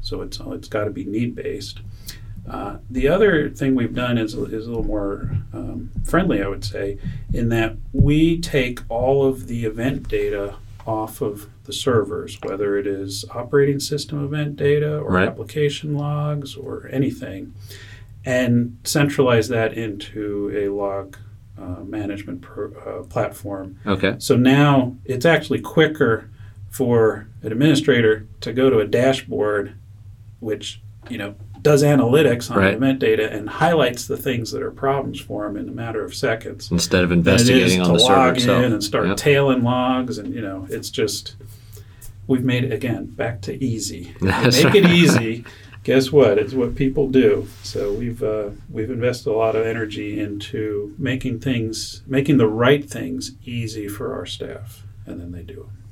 So 0.00 0.22
it's, 0.22 0.40
it's 0.40 0.68
got 0.68 0.84
to 0.84 0.90
be 0.90 1.04
need-based. 1.04 1.80
Uh, 2.48 2.78
the 2.88 3.08
other 3.08 3.50
thing 3.50 3.74
we've 3.74 3.94
done 3.94 4.16
is, 4.16 4.34
is 4.34 4.66
a 4.66 4.70
little 4.70 4.84
more 4.84 5.36
um, 5.52 5.90
friendly, 6.04 6.42
I 6.42 6.48
would 6.48 6.64
say, 6.64 6.98
in 7.32 7.48
that 7.48 7.76
we 7.92 8.40
take 8.40 8.80
all 8.88 9.26
of 9.26 9.48
the 9.48 9.64
event 9.64 10.08
data 10.08 10.54
off 10.86 11.20
of 11.20 11.48
the 11.64 11.72
servers, 11.72 12.38
whether 12.42 12.78
it 12.78 12.86
is 12.86 13.24
operating 13.34 13.80
system 13.80 14.24
event 14.24 14.54
data 14.54 14.98
or 14.98 15.14
right. 15.14 15.28
application 15.28 15.96
logs 15.96 16.54
or 16.54 16.88
anything, 16.92 17.52
and 18.26 18.76
centralize 18.84 19.48
that 19.48 19.72
into 19.72 20.52
a 20.54 20.68
log 20.68 21.16
uh, 21.56 21.82
management 21.84 22.44
uh, 22.44 23.02
platform. 23.04 23.78
Okay. 23.86 24.16
So 24.18 24.36
now 24.36 24.96
it's 25.04 25.24
actually 25.24 25.60
quicker 25.60 26.28
for 26.68 27.28
an 27.42 27.52
administrator 27.52 28.26
to 28.42 28.52
go 28.52 28.68
to 28.68 28.80
a 28.80 28.86
dashboard, 28.86 29.74
which 30.40 30.82
you 31.08 31.16
know 31.16 31.34
does 31.62 31.82
analytics 31.82 32.50
on 32.50 32.58
right. 32.58 32.74
event 32.74 32.98
data 32.98 33.32
and 33.32 33.48
highlights 33.48 34.06
the 34.06 34.16
things 34.16 34.52
that 34.52 34.62
are 34.62 34.70
problems 34.70 35.20
for 35.20 35.46
them 35.46 35.56
in 35.56 35.68
a 35.68 35.72
matter 35.72 36.04
of 36.04 36.14
seconds 36.14 36.70
instead 36.70 37.02
of 37.02 37.10
investigating 37.10 37.80
on 37.80 37.92
the 37.92 37.98
server 37.98 38.34
itself. 38.34 38.64
and 38.64 38.84
start 38.84 39.08
yep. 39.08 39.16
tailing 39.16 39.64
logs 39.64 40.18
and 40.18 40.32
you 40.32 40.40
know 40.40 40.64
it's 40.70 40.90
just 40.90 41.34
we've 42.28 42.44
made 42.44 42.62
it 42.62 42.72
again 42.72 43.06
back 43.06 43.40
to 43.40 43.64
easy 43.64 44.14
make 44.20 44.32
right. 44.32 44.74
it 44.76 44.86
easy 44.86 45.44
guess 45.86 46.10
what? 46.10 46.36
It's 46.36 46.52
what 46.52 46.74
people 46.74 47.08
do. 47.08 47.46
So 47.62 47.92
we've 47.92 48.20
uh, 48.20 48.50
we've 48.68 48.90
invested 48.90 49.30
a 49.30 49.36
lot 49.36 49.54
of 49.54 49.64
energy 49.64 50.18
into 50.18 50.92
making 50.98 51.38
things, 51.38 52.02
making 52.08 52.38
the 52.38 52.48
right 52.48 52.84
things 52.84 53.36
easy 53.44 53.86
for 53.86 54.12
our 54.12 54.26
staff, 54.26 54.82
and 55.06 55.20
then 55.20 55.30
they 55.30 55.42
do 55.42 55.54
them. 55.54 55.84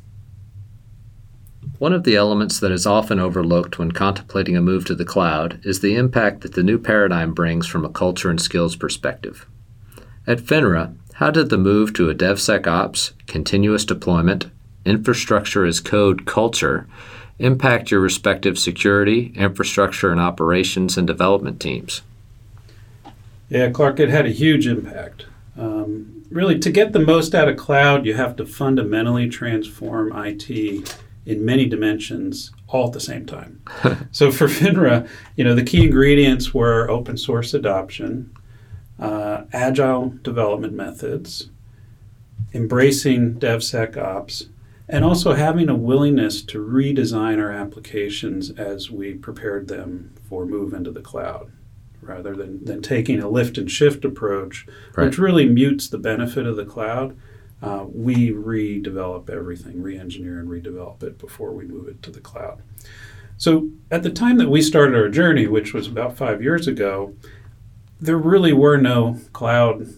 One 1.78 1.92
of 1.92 2.02
the 2.02 2.16
elements 2.16 2.58
that 2.58 2.72
is 2.72 2.86
often 2.86 3.20
overlooked 3.20 3.78
when 3.78 3.92
contemplating 3.92 4.56
a 4.56 4.60
move 4.60 4.84
to 4.86 4.96
the 4.96 5.04
cloud 5.04 5.60
is 5.64 5.80
the 5.80 5.94
impact 5.94 6.40
that 6.40 6.54
the 6.54 6.64
new 6.64 6.78
paradigm 6.78 7.32
brings 7.32 7.68
from 7.68 7.84
a 7.84 7.88
culture 7.88 8.30
and 8.30 8.40
skills 8.40 8.74
perspective. 8.74 9.46
At 10.26 10.40
FINRA, 10.40 10.96
how 11.14 11.30
did 11.30 11.50
the 11.50 11.58
move 11.58 11.92
to 11.94 12.10
a 12.10 12.14
DevSecOps, 12.14 13.12
continuous 13.28 13.84
deployment, 13.84 14.50
infrastructure 14.84 15.64
as 15.64 15.78
code 15.78 16.26
culture 16.26 16.88
impact 17.38 17.90
your 17.90 18.00
respective 18.00 18.58
security, 18.58 19.32
infrastructure, 19.34 20.10
and 20.10 20.20
operations 20.20 20.96
and 20.96 21.06
development 21.06 21.60
teams? 21.60 22.02
Yeah, 23.48 23.70
Clarke, 23.70 24.00
it 24.00 24.08
had 24.08 24.26
a 24.26 24.30
huge 24.30 24.66
impact. 24.66 25.26
Um, 25.56 26.24
really, 26.30 26.58
to 26.58 26.70
get 26.70 26.92
the 26.92 27.00
most 27.00 27.34
out 27.34 27.48
of 27.48 27.56
cloud, 27.56 28.06
you 28.06 28.14
have 28.14 28.36
to 28.36 28.46
fundamentally 28.46 29.28
transform 29.28 30.12
IT 30.16 30.50
in 31.26 31.44
many 31.44 31.66
dimensions 31.66 32.52
all 32.68 32.86
at 32.86 32.92
the 32.92 33.00
same 33.00 33.24
time. 33.24 33.62
so 34.12 34.30
for 34.30 34.46
FINRA, 34.46 35.08
you 35.36 35.44
know, 35.44 35.54
the 35.54 35.62
key 35.62 35.84
ingredients 35.84 36.52
were 36.52 36.90
open 36.90 37.16
source 37.16 37.54
adoption, 37.54 38.34
uh, 38.98 39.42
agile 39.52 40.14
development 40.22 40.72
methods, 40.74 41.50
embracing 42.52 43.34
DevSecOps, 43.34 44.48
and 44.88 45.04
also 45.04 45.34
having 45.34 45.68
a 45.68 45.74
willingness 45.74 46.42
to 46.42 46.58
redesign 46.58 47.40
our 47.40 47.50
applications 47.50 48.50
as 48.50 48.90
we 48.90 49.14
prepared 49.14 49.68
them 49.68 50.14
for 50.28 50.44
move 50.44 50.72
into 50.72 50.90
the 50.90 51.00
cloud 51.00 51.50
rather 52.02 52.36
than, 52.36 52.62
than 52.64 52.82
taking 52.82 53.20
a 53.20 53.28
lift 53.28 53.56
and 53.56 53.70
shift 53.70 54.04
approach 54.04 54.66
right. 54.94 55.06
which 55.06 55.18
really 55.18 55.48
mutes 55.48 55.88
the 55.88 55.98
benefit 55.98 56.46
of 56.46 56.56
the 56.56 56.66
cloud 56.66 57.16
uh, 57.62 57.86
we 57.88 58.30
redevelop 58.30 59.30
everything 59.30 59.80
re-engineer 59.80 60.38
and 60.38 60.48
redevelop 60.50 61.02
it 61.02 61.18
before 61.18 61.52
we 61.52 61.64
move 61.64 61.88
it 61.88 62.02
to 62.02 62.10
the 62.10 62.20
cloud. 62.20 62.60
So 63.38 63.70
at 63.90 64.02
the 64.02 64.10
time 64.10 64.36
that 64.36 64.50
we 64.50 64.60
started 64.60 64.94
our 64.94 65.08
journey 65.08 65.46
which 65.46 65.72
was 65.72 65.86
about 65.86 66.16
five 66.16 66.42
years 66.42 66.68
ago 66.68 67.14
there 68.00 68.18
really 68.18 68.52
were 68.52 68.76
no 68.76 69.18
cloud 69.32 69.88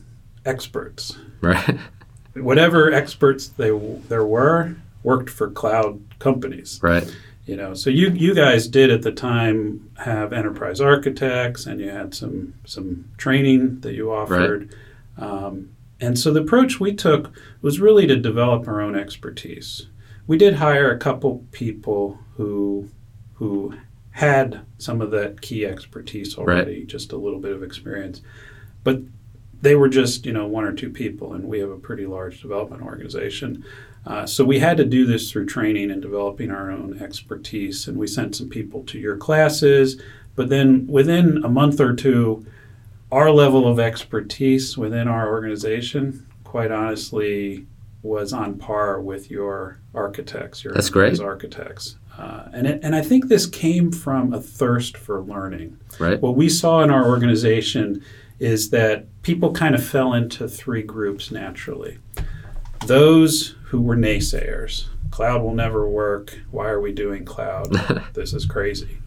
experts. 0.44 1.18
Right 1.40 1.78
whatever 2.36 2.92
experts 2.92 3.48
they 3.48 3.70
there 4.08 4.24
were 4.24 4.76
worked 5.02 5.30
for 5.30 5.50
cloud 5.50 6.00
companies. 6.18 6.80
Right. 6.82 7.10
You 7.46 7.56
know, 7.56 7.74
so 7.74 7.90
you 7.90 8.10
you 8.10 8.34
guys 8.34 8.66
did 8.66 8.90
at 8.90 9.02
the 9.02 9.12
time 9.12 9.90
have 9.98 10.32
enterprise 10.32 10.80
architects, 10.80 11.66
and 11.66 11.80
you 11.80 11.90
had 11.90 12.14
some 12.14 12.54
some 12.64 13.10
training 13.16 13.80
that 13.80 13.94
you 13.94 14.12
offered. 14.12 14.74
Right. 15.16 15.28
Um, 15.28 15.70
and 16.00 16.18
so 16.18 16.32
the 16.32 16.40
approach 16.42 16.78
we 16.78 16.92
took 16.92 17.32
was 17.62 17.80
really 17.80 18.06
to 18.06 18.16
develop 18.16 18.68
our 18.68 18.80
own 18.80 18.96
expertise. 18.96 19.86
We 20.26 20.36
did 20.36 20.54
hire 20.54 20.90
a 20.90 20.98
couple 20.98 21.46
people 21.52 22.18
who 22.36 22.90
who 23.34 23.74
had 24.10 24.62
some 24.78 25.00
of 25.00 25.10
that 25.10 25.40
key 25.40 25.64
expertise 25.64 26.36
already, 26.36 26.80
right. 26.80 26.86
just 26.86 27.12
a 27.12 27.16
little 27.16 27.38
bit 27.38 27.52
of 27.52 27.62
experience. 27.62 28.22
But 28.82 29.00
they 29.62 29.74
were 29.74 29.88
just 29.88 30.26
you 30.26 30.32
know 30.32 30.46
one 30.46 30.64
or 30.64 30.72
two 30.72 30.90
people, 30.90 31.32
and 31.32 31.44
we 31.44 31.58
have 31.58 31.70
a 31.70 31.78
pretty 31.78 32.06
large 32.06 32.40
development 32.40 32.82
organization. 32.82 33.64
Uh, 34.06 34.24
so 34.24 34.44
we 34.44 34.60
had 34.60 34.76
to 34.76 34.84
do 34.84 35.04
this 35.04 35.32
through 35.32 35.46
training 35.46 35.90
and 35.90 36.00
developing 36.00 36.50
our 36.50 36.70
own 36.70 36.98
expertise, 37.02 37.88
and 37.88 37.96
we 37.96 38.06
sent 38.06 38.36
some 38.36 38.48
people 38.48 38.84
to 38.84 38.98
your 38.98 39.16
classes. 39.16 40.00
But 40.36 40.48
then 40.48 40.86
within 40.86 41.42
a 41.44 41.48
month 41.48 41.80
or 41.80 41.92
two, 41.92 42.46
our 43.10 43.30
level 43.30 43.66
of 43.66 43.80
expertise 43.80 44.78
within 44.78 45.08
our 45.08 45.28
organization, 45.28 46.26
quite 46.44 46.70
honestly, 46.70 47.66
was 48.02 48.32
on 48.32 48.58
par 48.58 49.00
with 49.00 49.30
your 49.30 49.80
architects, 49.94 50.62
your 50.62 50.72
That's 50.72 50.90
great. 50.90 51.18
architects. 51.18 51.96
Uh, 52.16 52.48
and, 52.52 52.66
it, 52.66 52.80
and 52.82 52.94
I 52.94 53.02
think 53.02 53.28
this 53.28 53.46
came 53.46 53.92
from 53.92 54.32
a 54.32 54.40
thirst 54.40 54.96
for 54.96 55.20
learning. 55.20 55.78
Right. 55.98 56.20
What 56.20 56.36
we 56.36 56.48
saw 56.48 56.82
in 56.82 56.90
our 56.90 57.06
organization 57.08 58.02
is 58.38 58.70
that 58.70 59.06
people 59.22 59.52
kind 59.52 59.74
of 59.74 59.84
fell 59.84 60.12
into 60.12 60.48
three 60.48 60.82
groups 60.82 61.30
naturally. 61.30 61.98
Those 62.86 63.56
who 63.64 63.80
were 63.80 63.96
naysayers, 63.96 64.86
cloud 65.10 65.42
will 65.42 65.54
never 65.54 65.88
work. 65.88 66.38
Why 66.50 66.68
are 66.68 66.80
we 66.80 66.92
doing 66.92 67.24
cloud? 67.24 67.72
this 68.14 68.32
is 68.32 68.44
crazy. 68.44 68.98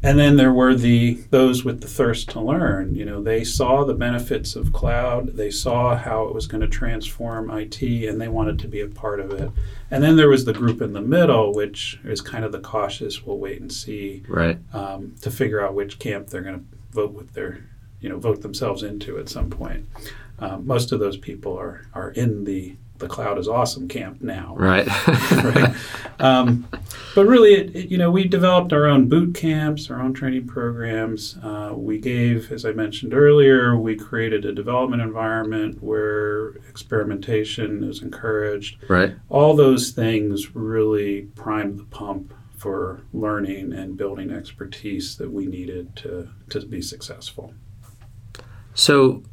And 0.00 0.18
then 0.18 0.36
there 0.36 0.52
were 0.52 0.76
the 0.76 1.14
those 1.30 1.64
with 1.64 1.80
the 1.80 1.88
thirst 1.88 2.28
to 2.30 2.40
learn. 2.40 2.94
You 2.94 3.04
know, 3.04 3.20
they 3.20 3.42
saw 3.42 3.84
the 3.84 3.94
benefits 3.94 4.54
of 4.54 4.72
cloud. 4.72 5.36
They 5.36 5.50
saw 5.50 5.96
how 5.96 6.24
it 6.26 6.34
was 6.34 6.46
going 6.46 6.60
to 6.60 6.68
transform 6.68 7.50
IT, 7.50 7.82
and 7.82 8.20
they 8.20 8.28
wanted 8.28 8.60
to 8.60 8.68
be 8.68 8.80
a 8.80 8.86
part 8.86 9.18
of 9.18 9.32
it. 9.32 9.50
And 9.90 10.02
then 10.02 10.14
there 10.14 10.28
was 10.28 10.44
the 10.44 10.52
group 10.52 10.80
in 10.80 10.92
the 10.92 11.00
middle, 11.00 11.52
which 11.52 11.98
is 12.04 12.20
kind 12.20 12.44
of 12.44 12.52
the 12.52 12.60
cautious. 12.60 13.24
We'll 13.24 13.38
wait 13.38 13.60
and 13.60 13.72
see, 13.72 14.22
right, 14.28 14.58
um, 14.72 15.16
to 15.22 15.32
figure 15.32 15.60
out 15.60 15.74
which 15.74 15.98
camp 15.98 16.28
they're 16.28 16.42
going 16.42 16.60
to 16.60 16.76
vote 16.92 17.12
with 17.12 17.32
their 17.32 17.64
you 18.00 18.08
know 18.08 18.18
vote 18.18 18.42
themselves 18.42 18.82
into 18.82 19.18
at 19.18 19.28
some 19.28 19.50
point. 19.50 19.86
Um, 20.40 20.66
most 20.66 20.92
of 20.92 21.00
those 21.00 21.16
people 21.16 21.58
are 21.58 21.86
are 21.94 22.10
in 22.10 22.44
the 22.44 22.76
the 22.98 23.08
cloud 23.08 23.38
is 23.38 23.48
awesome 23.48 23.88
camp 23.88 24.20
now. 24.20 24.54
Right. 24.56 24.86
right. 25.32 25.74
Um, 26.18 26.68
but 27.14 27.26
really, 27.26 27.54
it, 27.54 27.76
it, 27.76 27.90
you 27.90 27.98
know, 27.98 28.10
we 28.10 28.26
developed 28.26 28.72
our 28.72 28.86
own 28.86 29.08
boot 29.08 29.34
camps, 29.34 29.90
our 29.90 30.00
own 30.00 30.12
training 30.12 30.46
programs. 30.46 31.38
Uh, 31.42 31.72
we 31.74 31.98
gave, 31.98 32.50
as 32.52 32.64
I 32.64 32.72
mentioned 32.72 33.14
earlier, 33.14 33.76
we 33.76 33.96
created 33.96 34.44
a 34.44 34.52
development 34.52 35.02
environment 35.02 35.82
where 35.82 36.48
experimentation 36.68 37.84
is 37.84 38.02
encouraged. 38.02 38.78
Right. 38.88 39.14
All 39.28 39.54
those 39.54 39.90
things 39.90 40.54
really 40.54 41.22
primed 41.36 41.78
the 41.78 41.84
pump 41.84 42.34
for 42.56 43.02
learning 43.12 43.72
and 43.72 43.96
building 43.96 44.32
expertise 44.32 45.16
that 45.16 45.30
we 45.30 45.46
needed 45.46 45.94
to, 45.96 46.28
to 46.50 46.66
be 46.66 46.82
successful. 46.82 47.54
So, 48.78 49.24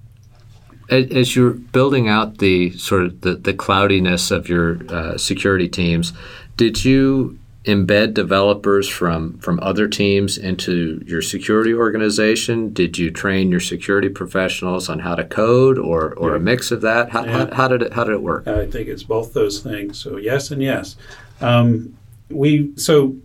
as 0.90 1.36
you're 1.36 1.52
building 1.52 2.10
out 2.10 2.40
the 2.40 2.72
sort 2.72 3.04
of 3.04 3.22
the, 3.22 3.36
the 3.36 3.54
cloudiness 3.54 4.32
of 4.32 4.50
your 4.50 4.80
uh, 4.92 5.18
security 5.20 5.70
teams, 5.70 6.14
did 6.58 6.84
you 6.84 7.38
embed 7.64 8.16
developers 8.16 8.90
from 8.90 9.38
from 9.38 9.60
other 9.62 9.88
teams 9.88 10.40
into 10.40 11.04
your 11.06 11.22
security 11.22 11.76
organization? 11.76 12.74
Did 12.74 12.98
you 12.98 13.12
train 13.12 13.52
your 13.52 13.60
security 13.60 14.10
professionals 14.10 14.90
on 14.90 14.98
how 14.98 15.14
to 15.14 15.24
code, 15.24 15.78
or 15.78 16.16
or 16.16 16.32
yeah. 16.32 16.38
a 16.38 16.40
mix 16.40 16.72
of 16.72 16.82
that? 16.82 17.12
How, 17.12 17.24
yeah. 17.24 17.32
how, 17.32 17.54
how, 17.54 17.68
did 17.68 17.84
it 17.84 17.94
how 17.94 18.04
did 18.04 18.14
it 18.14 18.24
work? 18.24 18.48
I 18.48 18.66
think 18.66 18.88
it's 18.88 19.04
both 19.04 19.34
those 19.34 19.60
things. 19.60 20.00
So 20.00 20.18
yes 20.18 20.50
and 20.50 20.62
yes. 20.62 20.96
Um, 21.40 21.96
we 22.30 22.76
so 22.78 23.16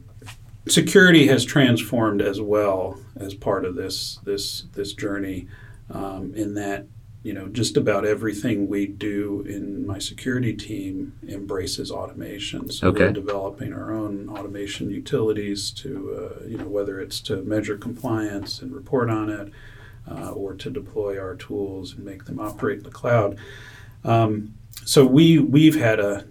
security 0.68 1.28
has 1.28 1.46
transformed 1.46 2.20
as 2.20 2.42
well 2.42 2.98
as 3.16 3.32
part 3.32 3.64
of 3.64 3.74
this 3.74 4.18
this 4.24 4.64
this 4.74 4.92
journey. 4.92 5.48
Um, 5.90 6.34
in 6.34 6.54
that 6.54 6.86
you 7.22 7.34
know, 7.34 7.48
just 7.48 7.76
about 7.76 8.06
everything 8.06 8.66
we 8.66 8.86
do 8.86 9.44
in 9.46 9.86
my 9.86 9.98
security 9.98 10.54
team 10.54 11.18
embraces 11.28 11.90
automation. 11.90 12.70
So 12.70 12.88
okay. 12.88 13.06
we're 13.06 13.12
developing 13.12 13.74
our 13.74 13.92
own 13.92 14.30
automation 14.30 14.90
utilities 14.90 15.70
to, 15.72 16.40
uh, 16.40 16.46
you 16.46 16.56
know, 16.56 16.66
whether 16.66 16.98
it's 16.98 17.20
to 17.22 17.42
measure 17.42 17.76
compliance 17.76 18.62
and 18.62 18.72
report 18.72 19.10
on 19.10 19.28
it, 19.28 19.52
uh, 20.10 20.30
or 20.30 20.54
to 20.54 20.70
deploy 20.70 21.20
our 21.20 21.34
tools 21.34 21.94
and 21.94 22.04
make 22.04 22.24
them 22.24 22.40
operate 22.40 22.78
in 22.78 22.84
the 22.84 22.90
cloud. 22.90 23.36
Um, 24.02 24.54
so 24.86 25.04
we 25.04 25.38
we've 25.38 25.78
had 25.78 26.00
a 26.00 26.24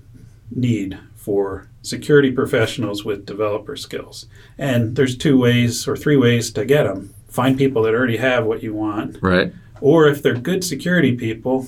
need 0.50 0.98
for 1.16 1.70
security 1.84 2.32
professionals 2.32 3.06
with 3.06 3.28
developer 3.28 3.76
skills, 3.76 4.26
and 4.58 4.96
there's 4.96 5.16
two 5.16 5.38
ways 5.38 5.88
or 5.88 5.96
three 5.96 6.18
ways 6.18 6.52
to 6.54 6.66
get 6.66 6.84
them. 6.84 7.14
Find 7.30 7.58
people 7.58 7.84
that 7.84 7.94
already 7.94 8.18
have 8.18 8.46
what 8.46 8.64
you 8.64 8.74
want. 8.74 9.18
Right 9.22 9.54
or 9.82 10.08
if 10.08 10.22
they're 10.22 10.36
good 10.36 10.64
security 10.64 11.16
people, 11.16 11.68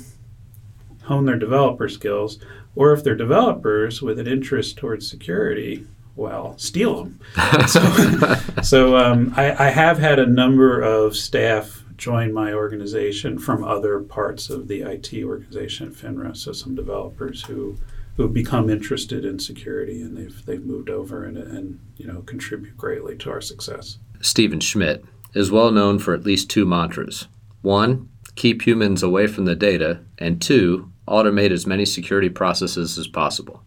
hone 1.04 1.26
their 1.26 1.38
developer 1.38 1.90
skills. 1.90 2.40
Or 2.76 2.94
if 2.94 3.04
they're 3.04 3.16
developers 3.16 4.02
with 4.02 4.18
an 4.20 4.28
interest 4.28 4.78
towards 4.78 5.10
security, 5.10 5.86
well, 6.16 6.58
steal 6.58 7.04
them. 7.04 7.20
so, 7.68 8.36
so 8.64 8.98
um, 8.98 9.34
I, 9.36 9.68
I, 9.68 9.70
have 9.70 9.98
had 9.98 10.20
a 10.20 10.26
number 10.26 10.82
of 10.82 11.18
staff 11.18 11.84
join 11.98 12.34
my 12.34 12.54
organization 12.54 13.38
from 13.40 13.64
other 13.64 14.00
parts 14.00 14.50
of 14.50 14.68
the 14.68 14.82
IT 14.82 15.14
organization 15.24 15.88
at 15.88 15.94
FINRA. 15.94 16.36
So 16.36 16.54
some 16.54 16.76
developers 16.76 17.44
who 17.44 17.78
who 18.18 18.24
have 18.24 18.34
become 18.34 18.70
interested 18.70 19.24
in 19.24 19.40
security 19.40 20.02
and 20.02 20.18
they've 20.18 20.46
they've 20.46 20.66
moved 20.66 20.90
over 20.90 21.24
and, 21.24 21.38
and 21.38 21.80
you 21.98 22.08
know 22.08 22.22
contribute 22.22 22.78
greatly 22.78 23.16
to 23.18 23.32
our 23.32 23.42
success. 23.42 23.98
Stephen 24.22 24.60
Schmidt 24.60 25.04
is 25.34 25.52
well 25.52 25.72
known 25.72 26.00
for 26.00 26.14
at 26.14 26.26
least 26.26 26.50
two 26.50 26.66
mantras. 26.66 27.28
One, 27.62 28.10
keep 28.36 28.66
humans 28.66 29.04
away 29.04 29.28
from 29.28 29.46
the 29.46 29.56
data, 29.56 30.02
and 30.18 30.42
two, 30.42 30.92
automate 31.08 31.52
as 31.52 31.68
many 31.68 31.86
security 31.86 32.30
processes 32.30 32.98
as 32.98 33.08
possible. 33.08 33.64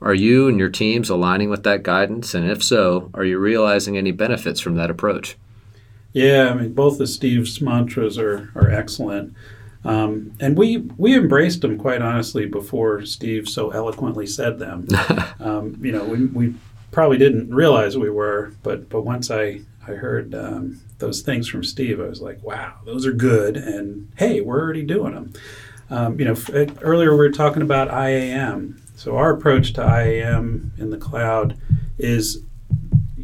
Are 0.00 0.14
you 0.14 0.48
and 0.48 0.58
your 0.58 0.68
teams 0.68 1.08
aligning 1.08 1.48
with 1.48 1.62
that 1.62 1.84
guidance? 1.84 2.34
And 2.34 2.50
if 2.50 2.62
so, 2.62 3.10
are 3.14 3.24
you 3.24 3.38
realizing 3.38 3.96
any 3.96 4.10
benefits 4.10 4.60
from 4.60 4.74
that 4.74 4.90
approach? 4.90 5.36
Yeah, 6.12 6.50
I 6.50 6.54
mean, 6.54 6.74
both 6.74 7.00
of 7.00 7.08
Steve's 7.08 7.60
mantras 7.60 8.18
are, 8.18 8.50
are 8.54 8.70
excellent. 8.70 9.34
Um, 9.84 10.32
and 10.40 10.56
we, 10.56 10.78
we 10.96 11.16
embraced 11.16 11.62
them, 11.62 11.78
quite 11.78 12.02
honestly, 12.02 12.46
before 12.46 13.04
Steve 13.04 13.48
so 13.48 13.70
eloquently 13.70 14.26
said 14.26 14.58
them. 14.58 14.88
um, 15.40 15.78
you 15.80 15.92
know, 15.92 16.04
we, 16.04 16.26
we 16.26 16.54
probably 16.92 17.18
didn't 17.18 17.52
realize 17.52 17.98
we 17.98 18.10
were, 18.10 18.52
but, 18.62 18.88
but 18.88 19.02
once 19.02 19.30
I, 19.30 19.62
I 19.86 19.92
heard 19.92 20.34
um, 20.34 20.80
those 20.98 21.22
things 21.22 21.48
from 21.48 21.64
Steve, 21.64 22.00
I 22.00 22.04
was 22.06 22.20
like, 22.20 22.40
wow, 22.42 22.74
those 22.84 23.06
are 23.06 23.12
good. 23.12 23.56
And 23.56 24.12
hey, 24.16 24.40
we're 24.40 24.60
already 24.60 24.84
doing 24.84 25.14
them. 25.14 25.32
Um, 25.90 26.18
you 26.18 26.26
know, 26.26 26.32
f- 26.32 26.50
earlier 26.82 27.10
we 27.10 27.16
were 27.16 27.30
talking 27.30 27.62
about 27.62 27.88
IAM. 27.88 28.80
So 28.94 29.16
our 29.16 29.32
approach 29.32 29.72
to 29.72 29.82
IAM 29.82 30.72
in 30.78 30.90
the 30.90 30.98
cloud 30.98 31.58
is 31.98 32.44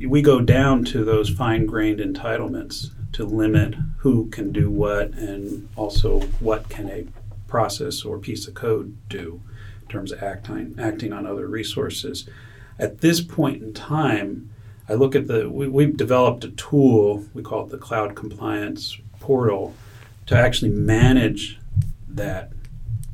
we 0.06 0.22
go 0.22 0.40
down 0.40 0.84
to 0.86 1.04
those 1.04 1.28
fine-grained 1.28 2.00
entitlements 2.00 2.88
to 3.12 3.24
limit 3.24 3.74
who 3.98 4.28
can 4.30 4.50
do 4.50 4.70
what 4.70 5.10
and 5.12 5.68
also 5.76 6.20
what 6.40 6.68
can 6.68 6.88
a 6.88 7.06
process 7.48 8.04
or 8.04 8.18
piece 8.18 8.46
of 8.46 8.54
code 8.54 8.96
do 9.08 9.40
in 9.82 9.88
terms 9.88 10.12
of 10.12 10.22
acting, 10.22 10.74
acting 10.78 11.12
on 11.12 11.26
other 11.26 11.46
resources. 11.46 12.28
At 12.78 13.00
this 13.00 13.20
point 13.20 13.62
in 13.62 13.72
time, 13.74 14.50
I 14.88 14.94
look 14.94 15.14
at 15.14 15.26
the, 15.26 15.50
we, 15.50 15.68
we've 15.68 15.96
developed 15.96 16.44
a 16.44 16.50
tool, 16.50 17.26
we 17.34 17.42
call 17.42 17.64
it 17.64 17.70
the 17.70 17.78
Cloud 17.78 18.14
Compliance 18.14 18.96
Portal, 19.20 19.74
to 20.26 20.36
actually 20.36 20.70
manage 20.70 21.58
that 22.08 22.52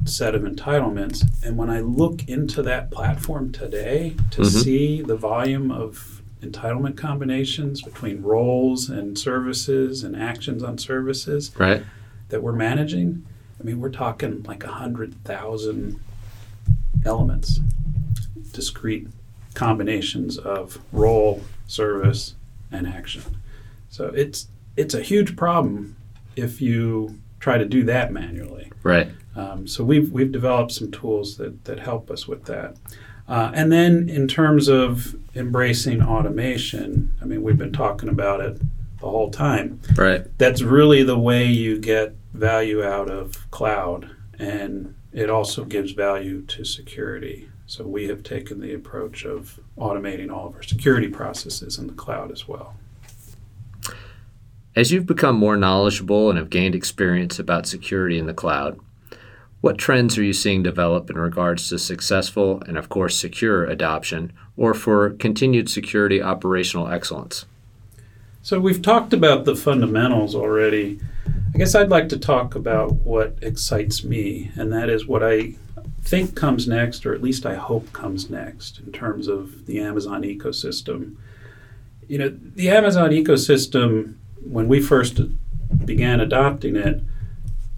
set 0.04 0.34
of 0.34 0.42
entitlements. 0.42 1.24
And 1.42 1.56
when 1.56 1.70
I 1.70 1.80
look 1.80 2.28
into 2.28 2.62
that 2.62 2.90
platform 2.90 3.52
today 3.52 4.16
to 4.32 4.42
mm-hmm. 4.42 4.58
see 4.58 5.02
the 5.02 5.16
volume 5.16 5.70
of 5.70 6.22
entitlement 6.42 6.96
combinations 6.96 7.80
between 7.80 8.22
roles 8.22 8.90
and 8.90 9.18
services 9.18 10.04
and 10.04 10.14
actions 10.14 10.62
on 10.62 10.76
services 10.76 11.50
right. 11.58 11.82
that 12.28 12.42
we're 12.42 12.52
managing, 12.52 13.24
I 13.58 13.62
mean, 13.62 13.80
we're 13.80 13.90
talking 13.90 14.42
like 14.42 14.62
100,000 14.62 16.00
elements, 17.04 17.60
discrete 18.52 19.08
combinations 19.54 20.36
of 20.36 20.78
role, 20.92 21.42
service, 21.66 22.34
and 22.70 22.86
action. 22.86 23.22
So 23.88 24.06
it's 24.14 24.48
it's 24.76 24.94
a 24.94 25.02
huge 25.02 25.36
problem 25.36 25.96
if 26.36 26.60
you 26.60 27.18
try 27.38 27.58
to 27.58 27.64
do 27.64 27.84
that 27.84 28.12
manually. 28.12 28.72
Right. 28.82 29.08
Um, 29.36 29.66
so 29.66 29.84
we've 29.84 30.10
we've 30.10 30.32
developed 30.32 30.72
some 30.72 30.90
tools 30.90 31.36
that 31.36 31.64
that 31.64 31.78
help 31.80 32.10
us 32.10 32.26
with 32.26 32.44
that. 32.44 32.76
Uh, 33.26 33.50
and 33.54 33.72
then 33.72 34.08
in 34.08 34.28
terms 34.28 34.68
of 34.68 35.16
embracing 35.34 36.02
automation, 36.02 37.14
I 37.22 37.24
mean 37.24 37.42
we've 37.42 37.58
been 37.58 37.72
talking 37.72 38.08
about 38.08 38.40
it 38.40 38.60
the 39.00 39.10
whole 39.10 39.30
time. 39.30 39.80
Right. 39.96 40.26
That's 40.38 40.62
really 40.62 41.02
the 41.02 41.18
way 41.18 41.46
you 41.46 41.78
get 41.78 42.14
value 42.32 42.82
out 42.82 43.10
of 43.10 43.50
cloud, 43.50 44.10
and 44.38 44.94
it 45.12 45.30
also 45.30 45.64
gives 45.64 45.92
value 45.92 46.42
to 46.42 46.64
security. 46.64 47.48
So 47.66 47.84
we 47.84 48.08
have 48.08 48.22
taken 48.22 48.60
the 48.60 48.74
approach 48.74 49.24
of 49.24 49.58
automating 49.78 50.30
all 50.30 50.48
of 50.48 50.54
our 50.54 50.62
security 50.62 51.08
processes 51.08 51.78
in 51.78 51.86
the 51.86 51.94
cloud 51.94 52.30
as 52.30 52.46
well. 52.46 52.74
As 54.76 54.90
you've 54.90 55.06
become 55.06 55.36
more 55.36 55.56
knowledgeable 55.56 56.30
and 56.30 56.38
have 56.38 56.50
gained 56.50 56.74
experience 56.74 57.38
about 57.38 57.66
security 57.66 58.18
in 58.18 58.26
the 58.26 58.34
cloud, 58.34 58.78
what 59.60 59.78
trends 59.78 60.18
are 60.18 60.22
you 60.22 60.34
seeing 60.34 60.62
develop 60.62 61.08
in 61.08 61.16
regards 61.16 61.68
to 61.68 61.78
successful 61.78 62.62
and, 62.66 62.76
of 62.76 62.90
course, 62.90 63.18
secure 63.18 63.64
adoption 63.64 64.32
or 64.58 64.74
for 64.74 65.10
continued 65.10 65.70
security 65.70 66.20
operational 66.20 66.88
excellence? 66.88 67.46
So, 68.42 68.60
we've 68.60 68.82
talked 68.82 69.14
about 69.14 69.46
the 69.46 69.56
fundamentals 69.56 70.34
already. 70.34 71.00
I 71.54 71.58
guess 71.58 71.74
I'd 71.74 71.88
like 71.88 72.10
to 72.10 72.18
talk 72.18 72.54
about 72.54 72.92
what 72.92 73.38
excites 73.40 74.04
me, 74.04 74.50
and 74.54 74.70
that 74.70 74.90
is 74.90 75.06
what 75.06 75.22
I 75.22 75.54
think 76.04 76.36
comes 76.36 76.68
next, 76.68 77.06
or 77.06 77.14
at 77.14 77.22
least 77.22 77.46
I 77.46 77.54
hope 77.54 77.92
comes 77.92 78.28
next, 78.28 78.78
in 78.78 78.92
terms 78.92 79.26
of 79.26 79.66
the 79.66 79.80
Amazon 79.80 80.22
ecosystem. 80.22 81.16
You 82.06 82.18
know, 82.18 82.28
the 82.54 82.68
Amazon 82.68 83.10
ecosystem, 83.10 84.14
when 84.44 84.68
we 84.68 84.80
first 84.80 85.20
began 85.86 86.20
adopting 86.20 86.76
it, 86.76 87.02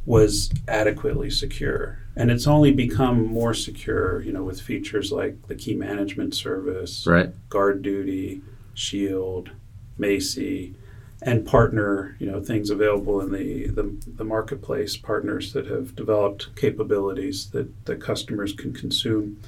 was 0.05 0.51
adequately 0.67 1.31
secure. 1.31 1.99
And 2.17 2.31
it's 2.31 2.47
only 2.47 2.73
become 2.73 3.27
more 3.27 3.55
secure, 3.55 4.23
you 4.23 4.33
know, 4.33 4.43
with 4.43 4.61
features 4.61 5.13
like 5.13 5.47
the 5.49 5.55
key 5.55 5.75
management 5.75 6.35
service, 6.35 7.07
right. 7.07 7.31
GuardDuty, 7.51 8.41
shield, 8.75 9.51
Macie, 9.99 10.75
and 11.23 11.47
partner, 11.47 12.17
you 12.19 12.31
know, 12.31 12.43
things 12.43 12.71
available 12.71 13.21
in 13.21 13.33
the, 13.33 13.69
the, 13.69 13.97
the, 14.17 14.25
marketplace, 14.25 14.97
partners 14.97 15.53
that 15.55 15.67
have 15.67 15.97
developed 15.97 16.55
capabilities 16.57 17.51
that, 17.51 17.87
that 17.87 18.01
customers 18.01 18.53
can 18.53 18.73
consume. 18.73 19.41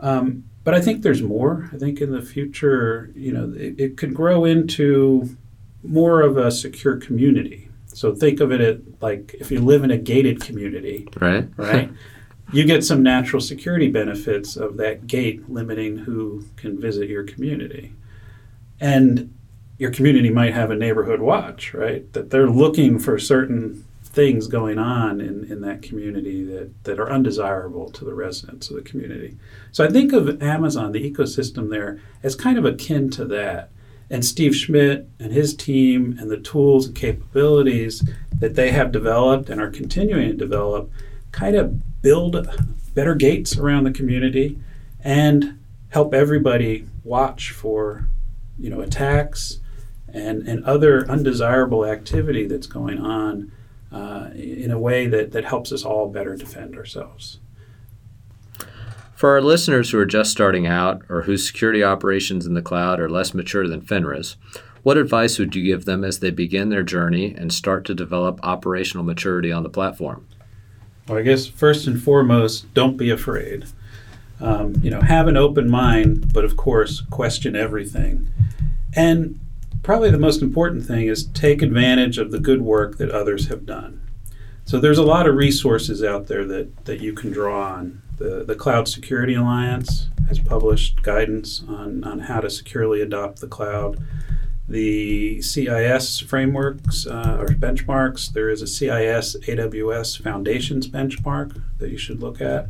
Um, 0.00 0.44
but 0.64 0.74
I 0.74 0.80
think 0.80 1.02
there's 1.02 1.22
more. 1.22 1.70
I 1.72 1.78
think 1.78 2.00
in 2.00 2.10
the 2.10 2.22
future, 2.22 3.12
you 3.14 3.32
know, 3.32 3.54
it, 3.56 3.80
it 3.80 3.96
could 3.96 4.14
grow 4.14 4.44
into 4.44 5.36
more 5.84 6.22
of 6.22 6.36
a 6.36 6.50
secure 6.50 6.96
community. 6.96 7.68
So 7.86 8.14
think 8.14 8.40
of 8.40 8.50
it 8.50 8.60
at, 8.60 8.80
like 9.00 9.34
if 9.38 9.50
you 9.50 9.60
live 9.60 9.84
in 9.84 9.92
a 9.92 9.96
gated 9.96 10.40
community, 10.40 11.08
right? 11.20 11.48
Right. 11.56 11.90
you 12.52 12.64
get 12.64 12.84
some 12.84 13.02
natural 13.02 13.40
security 13.40 13.88
benefits 13.88 14.56
of 14.56 14.76
that 14.78 15.06
gate 15.06 15.48
limiting 15.48 15.96
who 15.98 16.44
can 16.56 16.80
visit 16.80 17.08
your 17.08 17.24
community. 17.24 17.92
And 18.80 19.32
your 19.78 19.90
community 19.90 20.30
might 20.30 20.54
have 20.54 20.70
a 20.70 20.76
neighborhood 20.76 21.20
watch, 21.20 21.74
right? 21.74 22.10
That 22.12 22.30
they're 22.30 22.50
looking 22.50 22.98
for 22.98 23.18
certain 23.18 23.84
things 24.02 24.46
going 24.46 24.78
on 24.78 25.20
in, 25.20 25.44
in 25.44 25.60
that 25.60 25.82
community 25.82 26.42
that, 26.44 26.84
that 26.84 26.98
are 26.98 27.12
undesirable 27.12 27.90
to 27.90 28.04
the 28.04 28.14
residents 28.14 28.70
of 28.70 28.76
the 28.76 28.82
community. 28.82 29.36
So 29.72 29.84
I 29.84 29.90
think 29.90 30.14
of 30.14 30.42
Amazon, 30.42 30.92
the 30.92 31.10
ecosystem 31.10 31.68
there, 31.68 32.00
as 32.22 32.34
kind 32.34 32.56
of 32.56 32.64
akin 32.64 33.10
to 33.10 33.26
that. 33.26 33.70
And 34.08 34.24
Steve 34.24 34.56
Schmidt 34.56 35.06
and 35.18 35.32
his 35.32 35.54
team 35.54 36.16
and 36.18 36.30
the 36.30 36.38
tools 36.38 36.86
and 36.86 36.96
capabilities 36.96 38.08
that 38.38 38.54
they 38.54 38.70
have 38.70 38.92
developed 38.92 39.50
and 39.50 39.60
are 39.60 39.70
continuing 39.70 40.28
to 40.28 40.36
develop 40.36 40.90
kind 41.32 41.56
of 41.56 42.00
build 42.00 42.48
better 42.94 43.14
gates 43.14 43.58
around 43.58 43.84
the 43.84 43.90
community 43.90 44.58
and 45.04 45.58
help 45.90 46.14
everybody 46.14 46.86
watch 47.04 47.50
for 47.50 48.08
you 48.58 48.70
know 48.70 48.80
attacks 48.80 49.60
and, 50.12 50.46
and 50.46 50.64
other 50.64 51.08
undesirable 51.10 51.84
activity 51.84 52.46
that's 52.46 52.66
going 52.66 52.98
on 52.98 53.52
uh, 53.92 54.30
in 54.34 54.70
a 54.70 54.78
way 54.78 55.06
that, 55.06 55.32
that 55.32 55.44
helps 55.44 55.72
us 55.72 55.84
all 55.84 56.08
better 56.08 56.36
defend 56.36 56.76
ourselves. 56.76 57.38
For 59.14 59.30
our 59.30 59.40
listeners 59.40 59.90
who 59.90 59.98
are 59.98 60.06
just 60.06 60.30
starting 60.30 60.66
out 60.66 61.02
or 61.08 61.22
whose 61.22 61.46
security 61.46 61.82
operations 61.82 62.44
in 62.44 62.52
the 62.52 62.60
cloud 62.60 63.00
are 63.00 63.08
less 63.08 63.32
mature 63.32 63.66
than 63.66 63.80
FINRA's, 63.80 64.36
what 64.82 64.98
advice 64.98 65.38
would 65.38 65.56
you 65.56 65.64
give 65.64 65.84
them 65.84 66.04
as 66.04 66.18
they 66.18 66.30
begin 66.30 66.68
their 66.68 66.82
journey 66.82 67.34
and 67.34 67.52
start 67.52 67.84
to 67.86 67.94
develop 67.94 68.38
operational 68.42 69.04
maturity 69.04 69.50
on 69.50 69.62
the 69.62 69.70
platform? 69.70 70.26
Well, 71.08 71.18
I 71.18 71.22
guess 71.22 71.46
first 71.46 71.86
and 71.86 72.00
foremost, 72.00 72.72
don't 72.74 72.96
be 72.96 73.10
afraid. 73.10 73.64
Um, 74.38 74.74
you 74.82 74.90
know, 74.90 75.00
have 75.00 75.28
an 75.28 75.36
open 75.36 75.70
mind, 75.70 76.32
but 76.32 76.44
of 76.44 76.56
course, 76.56 77.00
question 77.00 77.56
everything. 77.56 78.28
And 78.94 79.40
probably 79.86 80.10
the 80.10 80.18
most 80.18 80.42
important 80.42 80.84
thing 80.84 81.06
is 81.06 81.28
take 81.28 81.62
advantage 81.62 82.18
of 82.18 82.32
the 82.32 82.40
good 82.40 82.60
work 82.60 82.98
that 82.98 83.08
others 83.08 83.46
have 83.46 83.64
done. 83.64 84.00
So 84.64 84.80
there's 84.80 84.98
a 84.98 85.04
lot 85.04 85.28
of 85.28 85.36
resources 85.36 86.02
out 86.02 86.26
there 86.26 86.44
that, 86.44 86.86
that 86.86 86.98
you 87.00 87.12
can 87.12 87.30
draw 87.30 87.74
on. 87.74 88.02
The, 88.18 88.42
the 88.42 88.56
Cloud 88.56 88.88
Security 88.88 89.34
Alliance 89.34 90.08
has 90.26 90.40
published 90.40 91.02
guidance 91.02 91.62
on, 91.68 92.02
on 92.02 92.18
how 92.18 92.40
to 92.40 92.50
securely 92.50 93.00
adopt 93.00 93.40
the 93.40 93.46
cloud. 93.46 94.04
The 94.68 95.40
CIS 95.40 96.18
frameworks 96.18 97.06
uh, 97.06 97.36
or 97.38 97.46
benchmarks, 97.46 98.32
there 98.32 98.50
is 98.50 98.62
a 98.62 98.66
CIS 98.66 99.36
AWS 99.36 100.20
Foundations 100.20 100.88
benchmark 100.88 101.62
that 101.78 101.92
you 101.92 101.98
should 101.98 102.18
look 102.18 102.40
at. 102.40 102.66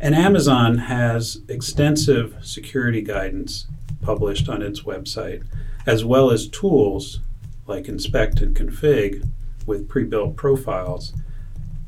And 0.00 0.14
Amazon 0.14 0.78
has 0.78 1.42
extensive 1.48 2.34
security 2.40 3.02
guidance 3.02 3.66
published 4.00 4.48
on 4.48 4.62
its 4.62 4.84
website, 4.84 5.44
as 5.86 6.04
well 6.04 6.30
as 6.30 6.48
tools 6.48 7.20
like 7.66 7.88
Inspect 7.88 8.40
and 8.40 8.54
Config 8.54 9.28
with 9.64 9.88
pre 9.88 10.04
built 10.04 10.36
profiles 10.36 11.12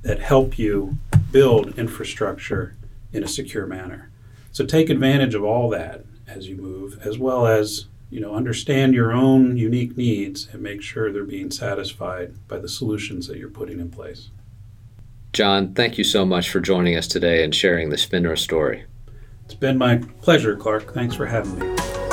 that 0.02 0.20
help 0.20 0.58
you 0.58 0.96
build 1.30 1.78
infrastructure 1.78 2.76
in 3.12 3.22
a 3.22 3.28
secure 3.28 3.66
manner. 3.66 4.11
So 4.52 4.64
take 4.64 4.90
advantage 4.90 5.34
of 5.34 5.44
all 5.44 5.68
that 5.70 6.04
as 6.26 6.48
you 6.48 6.56
move, 6.56 6.98
as 7.04 7.18
well 7.18 7.46
as 7.46 7.87
you 8.11 8.20
know 8.20 8.34
understand 8.34 8.94
your 8.94 9.12
own 9.12 9.56
unique 9.56 9.96
needs 9.96 10.48
and 10.52 10.62
make 10.62 10.82
sure 10.82 11.12
they're 11.12 11.24
being 11.24 11.50
satisfied 11.50 12.34
by 12.48 12.58
the 12.58 12.68
solutions 12.68 13.26
that 13.26 13.38
you're 13.38 13.50
putting 13.50 13.80
in 13.80 13.90
place. 13.90 14.30
John, 15.32 15.74
thank 15.74 15.98
you 15.98 16.04
so 16.04 16.24
much 16.24 16.48
for 16.50 16.61
joining 16.61 16.96
us 16.96 17.06
today 17.06 17.44
and 17.44 17.54
sharing 17.54 17.90
the 17.90 17.96
FINRA 17.96 18.38
story. 18.38 18.84
It's 19.44 19.54
been 19.54 19.78
my 19.78 19.98
pleasure, 20.22 20.56
Clarke. 20.56 20.94
Thanks 20.94 21.14
for 21.14 21.26
having 21.26 21.58
me. 21.58 22.08